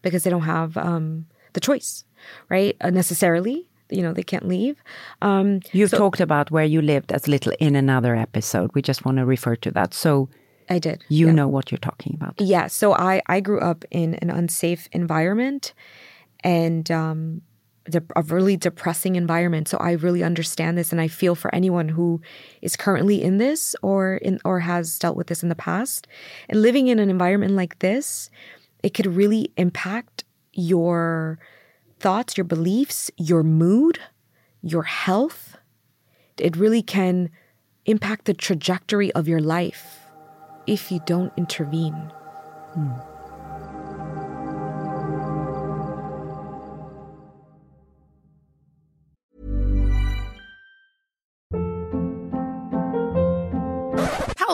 because 0.02 0.23
they 0.23 0.30
don't 0.30 0.41
have 0.41 0.78
um, 0.78 1.25
the 1.54 1.60
choice, 1.60 2.04
right? 2.49 2.75
Uh, 2.82 2.89
necessarily, 2.89 3.69
you 3.89 4.02
know, 4.02 4.13
they 4.13 4.23
can't 4.23 4.47
leave. 4.47 4.84
Um, 5.21 5.62
You've 5.71 5.91
talked 5.91 6.19
about 6.19 6.52
where 6.52 6.65
you 6.65 6.82
lived 6.82 7.12
as 7.12 7.28
little 7.28 7.54
in 7.60 7.75
another 7.75 8.15
episode. 8.15 8.71
We 8.73 8.82
just 8.82 9.06
want 9.06 9.17
to 9.17 9.25
refer 9.25 9.56
to 9.58 9.71
that. 9.71 9.93
So 9.93 10.30
I 10.69 10.80
did. 10.80 11.04
you 11.10 11.28
yeah. 11.28 11.34
know 11.34 11.47
what 11.47 11.71
you're 11.71 11.80
talking 11.80 12.15
about. 12.15 12.36
Yeah. 12.39 12.67
So 12.67 12.93
I 12.93 13.21
I 13.28 13.39
grew 13.39 13.60
up 13.60 13.86
in 13.91 14.15
an 14.15 14.30
unsafe 14.30 14.88
environment, 14.91 15.73
and 16.43 16.89
um, 16.91 17.41
de- 17.89 18.04
a 18.15 18.21
really 18.21 18.56
depressing 18.56 19.15
environment. 19.15 19.67
So 19.67 19.78
I 19.78 19.93
really 19.93 20.23
understand 20.23 20.78
this, 20.78 20.91
and 20.91 21.02
I 21.02 21.08
feel 21.08 21.36
for 21.36 21.54
anyone 21.54 21.89
who 21.89 22.21
is 22.62 22.75
currently 22.75 23.21
in 23.21 23.38
this 23.38 23.75
or 23.82 24.15
in 24.17 24.39
or 24.45 24.60
has 24.62 24.97
dealt 24.99 25.17
with 25.17 25.28
this 25.28 25.43
in 25.43 25.49
the 25.49 25.56
past. 25.56 26.08
And 26.47 26.62
living 26.62 26.88
in 26.88 26.99
an 26.99 27.10
environment 27.10 27.54
like 27.54 27.80
this, 27.80 28.30
it 28.84 28.93
could 28.93 29.08
really 29.08 29.52
impact 29.58 30.23
your 30.54 31.39
thoughts, 31.99 32.38
your 32.38 32.45
beliefs, 32.45 33.12
your 33.17 33.43
mood, 33.43 33.99
your 34.62 34.84
health. 34.84 35.58
It 36.38 36.56
really 36.56 36.82
can 36.82 37.30
impact 37.86 38.25
the 38.25 38.34
trajectory 38.34 39.12
of 39.13 39.28
your 39.28 39.41
life 39.41 39.99
if 40.67 40.91
you 40.91 41.02
don't 41.06 41.34
intervene. 41.36 41.93
Hmm. 42.73 43.09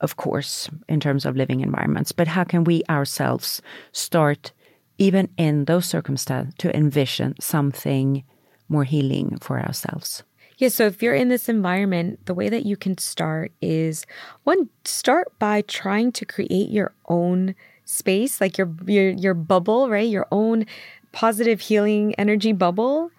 of 0.00 0.16
course, 0.16 0.68
in 0.88 1.00
terms 1.00 1.24
of 1.24 1.36
living 1.36 1.60
environments. 1.60 2.12
But 2.12 2.28
how 2.28 2.44
can 2.44 2.64
we 2.64 2.82
ourselves 2.88 3.60
start, 3.92 4.52
even 4.98 5.28
in 5.36 5.64
those 5.64 5.86
circumstances, 5.86 6.54
to 6.58 6.74
envision 6.76 7.34
something 7.40 8.24
more 8.68 8.84
healing 8.84 9.38
for 9.40 9.60
ourselves? 9.60 10.22
Yeah, 10.58 10.68
so 10.68 10.86
if 10.86 11.02
you're 11.02 11.14
in 11.14 11.28
this 11.28 11.48
environment, 11.48 12.26
the 12.26 12.34
way 12.34 12.48
that 12.48 12.66
you 12.66 12.76
can 12.76 12.98
start 12.98 13.52
is 13.62 14.04
one, 14.42 14.68
start 14.84 15.32
by 15.38 15.62
trying 15.62 16.10
to 16.12 16.24
create 16.24 16.70
your 16.70 16.92
own 17.08 17.54
space, 17.84 18.40
like 18.40 18.58
your 18.58 18.68
your 18.86 19.10
your 19.10 19.34
bubble, 19.34 19.88
right? 19.88 20.08
Your 20.08 20.26
own 20.32 20.66
positive 21.12 21.60
healing 21.60 22.14
energy 22.16 22.52
bubble. 22.52 23.10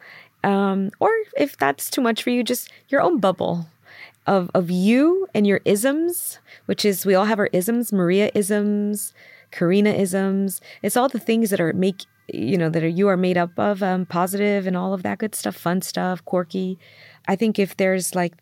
Um, 0.43 0.91
or 0.99 1.09
if 1.37 1.57
that's 1.57 1.89
too 1.89 2.01
much 2.01 2.23
for 2.23 2.29
you, 2.29 2.43
just 2.43 2.71
your 2.89 3.01
own 3.01 3.19
bubble 3.19 3.67
of 4.27 4.49
of 4.53 4.69
you 4.69 5.27
and 5.33 5.47
your 5.47 5.61
isms, 5.65 6.39
which 6.65 6.85
is 6.85 7.05
we 7.05 7.15
all 7.15 7.25
have 7.25 7.39
our 7.39 7.49
isms, 7.53 7.91
Maria 7.91 8.31
isms, 8.33 9.13
Carina 9.51 9.91
isms. 9.91 10.61
It's 10.83 10.97
all 10.97 11.09
the 11.09 11.19
things 11.19 11.49
that 11.49 11.59
are 11.59 11.73
make 11.73 12.03
you 12.31 12.57
know 12.57 12.69
that 12.69 12.83
are 12.83 12.87
you 12.87 13.07
are 13.07 13.17
made 13.17 13.37
up 13.37 13.57
of, 13.57 13.81
um, 13.81 14.05
positive 14.05 14.67
and 14.67 14.77
all 14.77 14.93
of 14.93 15.03
that 15.03 15.17
good 15.17 15.35
stuff, 15.35 15.55
fun 15.55 15.81
stuff, 15.81 16.23
quirky. 16.25 16.77
I 17.27 17.35
think 17.35 17.57
if 17.59 17.77
there's 17.77 18.15
like 18.15 18.33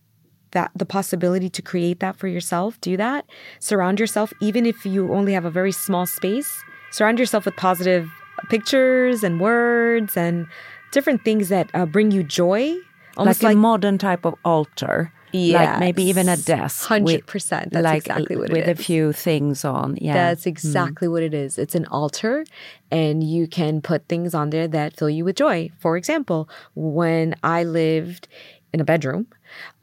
that 0.51 0.71
the 0.75 0.85
possibility 0.85 1.49
to 1.49 1.61
create 1.61 1.99
that 1.99 2.15
for 2.15 2.27
yourself, 2.27 2.79
do 2.81 2.97
that. 2.97 3.25
Surround 3.59 3.99
yourself, 3.99 4.33
even 4.41 4.65
if 4.65 4.85
you 4.85 5.13
only 5.13 5.33
have 5.33 5.45
a 5.45 5.51
very 5.51 5.71
small 5.71 6.05
space. 6.05 6.63
Surround 6.91 7.19
yourself 7.19 7.45
with 7.45 7.55
positive 7.55 8.09
pictures 8.49 9.23
and 9.23 9.39
words 9.41 10.15
and 10.15 10.47
different 10.91 11.23
things 11.23 11.49
that 11.49 11.69
uh, 11.73 11.85
bring 11.85 12.11
you 12.11 12.23
joy. 12.23 12.75
Almost 13.17 13.43
like, 13.43 13.55
a 13.55 13.57
modern 13.57 13.97
type 13.97 14.25
of 14.25 14.35
altar. 14.45 15.11
Like 15.53 15.79
maybe 15.79 16.03
even 16.03 16.29
a 16.29 16.37
desk. 16.37 16.87
100%. 16.87 17.71
That's 17.71 17.83
like, 17.83 17.97
exactly 17.97 18.35
what 18.35 18.49
it 18.49 18.53
With 18.53 18.67
a 18.67 18.75
few 18.75 19.13
things 19.13 19.65
on. 19.65 19.97
Yeah. 19.99 20.13
That's 20.13 20.45
exactly 20.45 21.07
what 21.07 21.23
it 21.23 21.33
is. 21.33 21.57
It's 21.57 21.75
an 21.75 21.85
altar, 21.87 22.45
and 22.91 23.23
you 23.23 23.47
can 23.47 23.81
put 23.81 24.07
things 24.07 24.33
on 24.33 24.49
there 24.49 24.67
that 24.67 24.97
fill 24.97 25.09
you 25.09 25.25
with 25.25 25.35
joy. 25.35 25.69
For 25.79 25.97
example, 25.97 26.49
when 26.75 27.35
I 27.43 27.63
lived 27.63 28.27
in 28.73 28.79
a 28.79 28.83
bedroom, 28.83 29.27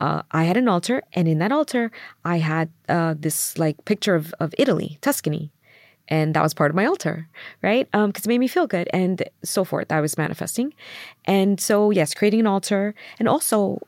uh, 0.00 0.22
I 0.30 0.44
had 0.44 0.56
an 0.56 0.68
altar, 0.68 1.02
and 1.12 1.26
in 1.26 1.38
that 1.38 1.52
altar, 1.52 1.90
I 2.24 2.38
had 2.38 2.70
uh, 2.88 3.14
this 3.18 3.56
like 3.58 3.84
picture 3.84 4.14
of, 4.14 4.34
of 4.40 4.54
Italy, 4.58 4.98
Tuscany. 5.00 5.50
And 6.08 6.34
that 6.34 6.42
was 6.42 6.52
part 6.52 6.70
of 6.70 6.76
my 6.76 6.84
altar, 6.84 7.28
right? 7.62 7.90
Because 7.90 8.26
it 8.26 8.28
made 8.28 8.36
me 8.36 8.46
feel 8.46 8.66
good 8.66 8.90
and 8.92 9.22
so 9.42 9.64
forth. 9.64 9.90
I 9.90 10.02
was 10.02 10.18
manifesting. 10.18 10.74
And 11.24 11.58
so, 11.58 11.90
yes, 11.90 12.12
creating 12.12 12.40
an 12.40 12.46
altar 12.46 12.94
and 13.18 13.26
also 13.26 13.80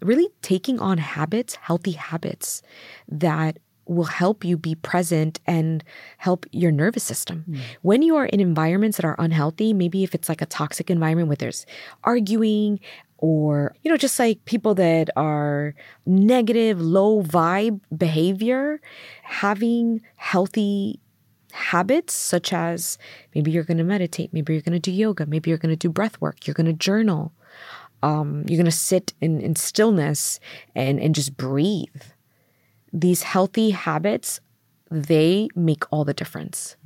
really 0.00 0.28
taking 0.42 0.78
on 0.80 0.98
habits, 0.98 1.56
healthy 1.56 1.92
habits 1.92 2.62
that 3.08 3.58
will 3.86 4.04
help 4.04 4.44
you 4.44 4.56
be 4.56 4.74
present 4.74 5.40
and 5.46 5.82
help 6.18 6.46
your 6.52 6.70
nervous 6.70 7.02
system. 7.02 7.44
Hmm. 7.46 7.56
When 7.82 8.02
you 8.02 8.16
are 8.16 8.26
in 8.26 8.38
environments 8.38 8.98
that 8.98 9.06
are 9.06 9.16
unhealthy, 9.18 9.72
maybe 9.72 10.04
if 10.04 10.14
it's 10.14 10.28
like 10.28 10.42
a 10.42 10.46
toxic 10.46 10.90
environment 10.90 11.28
where 11.28 11.36
there's 11.36 11.64
arguing 12.04 12.80
or, 13.16 13.74
you 13.82 13.90
know, 13.90 13.96
just 13.96 14.18
like 14.18 14.44
people 14.44 14.74
that 14.76 15.10
are 15.16 15.74
negative, 16.06 16.80
low 16.80 17.22
vibe 17.22 17.80
behavior, 17.96 18.80
having 19.22 20.02
healthy 20.16 21.00
habits 21.52 22.12
such 22.12 22.52
as 22.52 22.98
maybe 23.34 23.50
you're 23.50 23.64
going 23.64 23.78
to 23.78 23.84
meditate, 23.84 24.32
maybe 24.32 24.52
you're 24.52 24.62
going 24.62 24.72
to 24.72 24.78
do 24.78 24.92
yoga, 24.92 25.26
maybe 25.26 25.50
you're 25.50 25.58
going 25.58 25.72
to 25.72 25.76
do 25.76 25.88
breath 25.88 26.20
work, 26.20 26.46
you're 26.46 26.54
going 26.54 26.66
to 26.66 26.72
journal, 26.72 27.32
um, 28.02 28.44
you're 28.46 28.56
going 28.58 28.64
to 28.64 28.70
sit 28.70 29.12
in, 29.20 29.40
in 29.40 29.56
stillness 29.56 30.40
and, 30.74 31.00
and 31.00 31.14
just 31.14 31.36
breathe. 31.36 32.02
These 32.92 33.22
healthy 33.22 33.70
habits, 33.70 34.40
they 34.90 35.48
make 35.54 35.84
all 35.92 36.04
the 36.04 36.14
difference. 36.14 36.76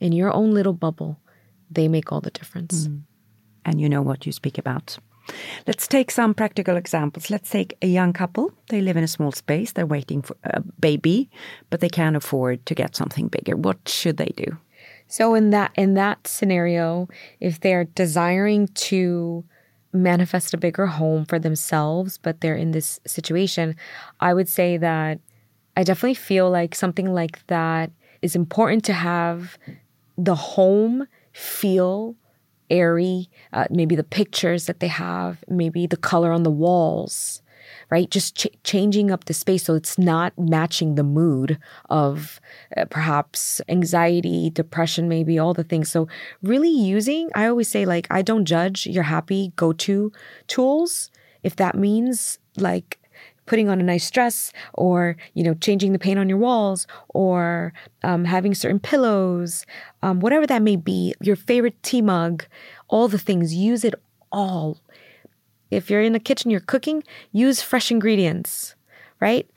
In 0.00 0.12
your 0.12 0.32
own 0.32 0.52
little 0.52 0.72
bubble, 0.72 1.18
they 1.70 1.88
make 1.88 2.12
all 2.12 2.20
the 2.20 2.30
difference. 2.30 2.88
and 3.64 3.80
you 3.80 3.88
know 3.88 4.02
what 4.02 4.26
you 4.26 4.32
speak 4.32 4.58
about. 4.58 4.98
Let's 5.66 5.86
take 5.86 6.10
some 6.10 6.34
practical 6.34 6.76
examples. 6.76 7.30
Let's 7.30 7.50
take 7.50 7.76
a 7.82 7.86
young 7.86 8.12
couple. 8.12 8.52
They 8.68 8.80
live 8.80 8.96
in 8.96 9.04
a 9.04 9.08
small 9.08 9.32
space. 9.32 9.72
They're 9.72 9.86
waiting 9.86 10.22
for 10.22 10.36
a 10.44 10.60
baby, 10.80 11.30
but 11.68 11.80
they 11.80 11.88
can't 11.88 12.16
afford 12.16 12.66
to 12.66 12.74
get 12.74 12.96
something 12.96 13.28
bigger. 13.28 13.56
What 13.56 13.88
should 13.88 14.16
they 14.16 14.32
do? 14.36 14.58
So 15.06 15.34
in 15.34 15.50
that 15.50 15.72
in 15.76 15.94
that 15.94 16.26
scenario, 16.26 17.08
if 17.40 17.60
they're 17.60 17.84
desiring 17.84 18.68
to 18.68 19.44
manifest 19.92 20.54
a 20.54 20.58
bigger 20.58 20.86
home 20.86 21.24
for 21.24 21.38
themselves, 21.38 22.18
but 22.18 22.40
they're 22.40 22.56
in 22.56 22.70
this 22.70 23.00
situation, 23.06 23.76
I 24.20 24.34
would 24.34 24.48
say 24.48 24.76
that 24.76 25.18
I 25.76 25.82
definitely 25.82 26.14
feel 26.14 26.50
like 26.50 26.74
something 26.74 27.12
like 27.12 27.46
that 27.48 27.90
is 28.22 28.36
important 28.36 28.84
to 28.84 28.92
have 28.92 29.58
the 30.16 30.34
home 30.34 31.06
feel 31.32 32.14
airy, 32.70 33.28
uh, 33.52 33.66
maybe 33.70 33.96
the 33.96 34.04
pictures 34.04 34.66
that 34.66 34.80
they 34.80 34.88
have, 34.88 35.42
maybe 35.48 35.86
the 35.86 35.96
color 35.96 36.30
on 36.30 36.44
the 36.44 36.50
walls, 36.50 37.42
right? 37.90 38.10
Just 38.10 38.36
ch- 38.36 38.56
changing 38.64 39.10
up 39.10 39.24
the 39.24 39.34
space 39.34 39.64
so 39.64 39.74
it's 39.74 39.98
not 39.98 40.38
matching 40.38 40.94
the 40.94 41.02
mood 41.02 41.58
of 41.88 42.40
uh, 42.76 42.84
perhaps 42.86 43.60
anxiety, 43.68 44.50
depression, 44.50 45.08
maybe 45.08 45.38
all 45.38 45.54
the 45.54 45.64
things. 45.64 45.90
So, 45.90 46.08
really 46.42 46.70
using, 46.70 47.30
I 47.34 47.46
always 47.46 47.68
say, 47.68 47.84
like, 47.84 48.06
I 48.10 48.22
don't 48.22 48.44
judge 48.44 48.86
your 48.86 49.04
happy 49.04 49.52
go 49.56 49.72
to 49.72 50.12
tools. 50.46 51.10
If 51.42 51.56
that 51.56 51.74
means 51.74 52.38
like 52.56 53.00
putting 53.50 53.68
on 53.68 53.80
a 53.80 53.82
nice 53.82 54.08
dress 54.12 54.52
or 54.74 55.16
you 55.34 55.42
know 55.42 55.54
changing 55.54 55.92
the 55.92 55.98
paint 55.98 56.20
on 56.20 56.28
your 56.28 56.38
walls 56.38 56.86
or 57.08 57.72
um, 58.04 58.24
having 58.24 58.54
certain 58.54 58.78
pillows 58.78 59.66
um, 60.04 60.20
whatever 60.20 60.46
that 60.46 60.62
may 60.62 60.76
be 60.76 61.12
your 61.20 61.34
favorite 61.34 61.82
tea 61.82 62.00
mug 62.00 62.44
all 62.86 63.08
the 63.08 63.18
things 63.18 63.52
use 63.52 63.84
it 63.84 63.94
all 64.30 64.78
if 65.70 65.90
you're 65.90 66.02
in 66.02 66.12
the 66.12 66.20
kitchen 66.20 66.50
you're 66.50 66.60
cooking 66.60 67.02
use 67.32 67.62
fresh 67.62 67.90
ingredients 67.90 68.74
right? 69.20 69.48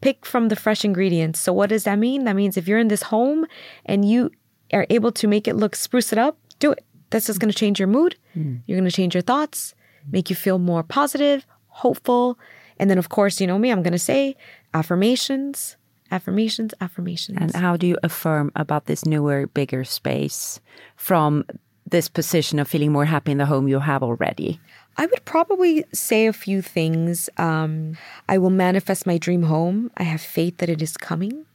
Pick 0.00 0.26
from 0.26 0.48
the 0.48 0.56
fresh 0.56 0.84
ingredients. 0.84 1.38
So 1.38 1.52
what 1.52 1.68
does 1.68 1.84
that 1.84 1.96
mean? 1.96 2.24
That 2.24 2.34
means 2.34 2.56
if 2.56 2.66
you're 2.66 2.80
in 2.80 2.88
this 2.88 3.02
home 3.02 3.46
and 3.86 4.04
you 4.04 4.32
are 4.72 4.84
able 4.90 5.12
to 5.12 5.28
make 5.28 5.46
it 5.46 5.54
look 5.54 5.76
spruce 5.76 6.12
it 6.12 6.18
up 6.18 6.38
do 6.58 6.72
it. 6.72 6.84
That's 7.10 7.26
just 7.26 7.38
going 7.38 7.52
to 7.52 7.56
change 7.56 7.78
your 7.78 7.86
mood. 7.86 8.16
Hmm. 8.34 8.56
You're 8.66 8.78
going 8.78 8.90
to 8.90 8.96
change 8.96 9.14
your 9.14 9.22
thoughts 9.22 9.74
make 10.10 10.30
you 10.30 10.36
feel 10.36 10.58
more 10.58 10.82
positive 10.82 11.46
hopeful. 11.72 12.38
And 12.78 12.90
then, 12.90 12.98
of 12.98 13.08
course, 13.08 13.40
you 13.40 13.46
know 13.46 13.58
me, 13.58 13.70
I'm 13.70 13.82
going 13.82 13.92
to 13.92 13.98
say 13.98 14.36
affirmations, 14.74 15.76
affirmations, 16.10 16.74
affirmations. 16.80 17.38
And 17.40 17.54
how 17.54 17.76
do 17.76 17.86
you 17.86 17.96
affirm 18.02 18.52
about 18.54 18.86
this 18.86 19.04
newer, 19.04 19.46
bigger 19.46 19.84
space 19.84 20.60
from 20.96 21.44
this 21.92 22.08
position 22.08 22.58
of 22.58 22.66
feeling 22.66 22.90
more 22.90 23.04
happy 23.04 23.30
in 23.30 23.38
the 23.38 23.46
home 23.46 23.68
you 23.68 23.78
have 23.78 24.02
already? 24.02 24.60
I 24.96 25.06
would 25.06 25.24
probably 25.24 25.84
say 25.92 26.26
a 26.26 26.32
few 26.32 26.60
things. 26.60 27.30
Um, 27.36 27.96
I 28.28 28.38
will 28.38 28.50
manifest 28.50 29.06
my 29.06 29.16
dream 29.16 29.44
home. 29.44 29.90
I 29.96 30.02
have 30.02 30.20
faith 30.20 30.58
that 30.58 30.68
it 30.68 30.82
is 30.82 30.96
coming. 30.96 31.46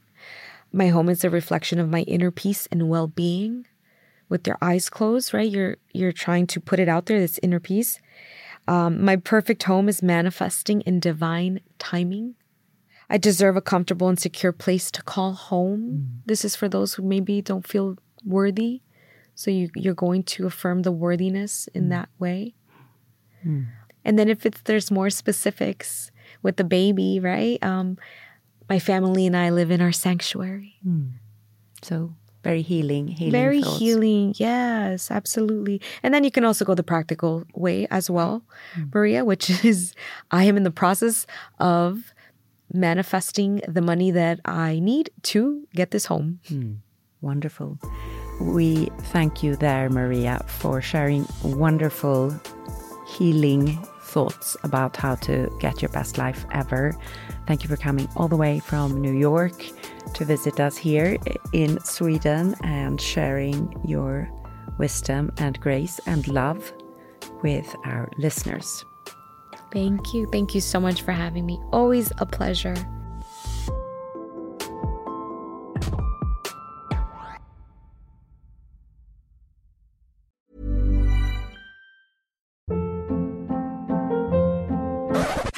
My 0.72 0.88
home 0.88 1.08
is 1.08 1.24
a 1.24 1.30
reflection 1.30 1.78
of 1.78 1.90
my 1.90 2.02
inner 2.02 2.30
peace 2.30 2.66
and 2.72 2.88
well-being. 2.88 3.66
With 4.28 4.46
your 4.46 4.58
eyes 4.60 4.90
closed, 4.90 5.32
right? 5.32 5.50
You're 5.50 5.76
you're 5.92 6.12
trying 6.12 6.46
to 6.48 6.60
put 6.60 6.78
it 6.78 6.88
out 6.88 7.06
there. 7.06 7.18
This 7.18 7.40
inner 7.42 7.60
peace. 7.60 8.00
Um, 8.66 9.02
my 9.02 9.16
perfect 9.16 9.62
home 9.62 9.88
is 9.88 10.02
manifesting 10.02 10.82
in 10.82 11.00
divine 11.00 11.60
timing. 11.78 12.34
I 13.08 13.16
deserve 13.16 13.56
a 13.56 13.62
comfortable 13.62 14.08
and 14.08 14.20
secure 14.20 14.52
place 14.52 14.90
to 14.90 15.02
call 15.02 15.32
home. 15.32 16.20
This 16.26 16.44
is 16.44 16.54
for 16.54 16.68
those 16.68 16.94
who 16.94 17.02
maybe 17.02 17.40
don't 17.40 17.66
feel 17.66 17.96
worthy. 18.22 18.82
So 19.38 19.52
you, 19.52 19.70
you're 19.76 19.94
going 19.94 20.24
to 20.34 20.46
affirm 20.46 20.82
the 20.82 20.90
worthiness 20.90 21.68
in 21.68 21.84
hmm. 21.84 21.88
that 21.90 22.08
way. 22.18 22.54
Hmm. 23.44 23.62
And 24.04 24.18
then 24.18 24.28
if 24.28 24.44
it's 24.44 24.60
there's 24.62 24.90
more 24.90 25.10
specifics 25.10 26.10
with 26.42 26.56
the 26.56 26.64
baby, 26.64 27.20
right? 27.20 27.62
Um, 27.62 27.98
my 28.68 28.80
family 28.80 29.28
and 29.28 29.36
I 29.36 29.50
live 29.50 29.70
in 29.70 29.80
our 29.80 29.92
sanctuary. 29.92 30.74
Hmm. 30.82 31.10
So 31.82 32.16
very 32.42 32.62
healing, 32.62 33.06
healing 33.06 33.30
Very 33.30 33.62
thoughts. 33.62 33.78
healing. 33.78 34.34
Yes, 34.38 35.08
absolutely. 35.08 35.82
And 36.02 36.12
then 36.12 36.24
you 36.24 36.32
can 36.32 36.44
also 36.44 36.64
go 36.64 36.74
the 36.74 36.82
practical 36.82 37.44
way 37.54 37.86
as 37.92 38.10
well, 38.10 38.42
Maria, 38.92 39.24
which 39.24 39.50
is 39.64 39.94
I 40.32 40.44
am 40.44 40.56
in 40.56 40.64
the 40.64 40.72
process 40.72 41.28
of 41.60 42.12
manifesting 42.74 43.62
the 43.68 43.82
money 43.82 44.10
that 44.10 44.40
I 44.44 44.80
need 44.80 45.10
to 45.30 45.68
get 45.76 45.92
this 45.92 46.06
home. 46.06 46.40
Wonderful. 47.20 47.78
We 48.40 48.86
thank 49.12 49.42
you 49.42 49.56
there, 49.56 49.90
Maria, 49.90 50.44
for 50.46 50.80
sharing 50.80 51.26
wonderful 51.42 52.38
healing 53.06 53.78
thoughts 54.00 54.56
about 54.62 54.96
how 54.96 55.16
to 55.16 55.54
get 55.60 55.82
your 55.82 55.90
best 55.90 56.18
life 56.18 56.46
ever. 56.52 56.96
Thank 57.46 57.62
you 57.62 57.68
for 57.68 57.76
coming 57.76 58.08
all 58.16 58.28
the 58.28 58.36
way 58.36 58.60
from 58.60 59.00
New 59.00 59.12
York 59.12 59.54
to 60.14 60.24
visit 60.24 60.60
us 60.60 60.76
here 60.76 61.18
in 61.52 61.78
Sweden 61.80 62.54
and 62.62 63.00
sharing 63.00 63.74
your 63.84 64.30
wisdom 64.78 65.32
and 65.38 65.60
grace 65.60 66.00
and 66.06 66.26
love 66.28 66.72
with 67.42 67.74
our 67.84 68.08
listeners. 68.18 68.84
Thank 69.72 70.14
you. 70.14 70.26
Thank 70.32 70.54
you 70.54 70.60
so 70.60 70.80
much 70.80 71.02
for 71.02 71.12
having 71.12 71.44
me. 71.44 71.60
Always 71.72 72.10
a 72.18 72.26
pleasure. 72.26 72.74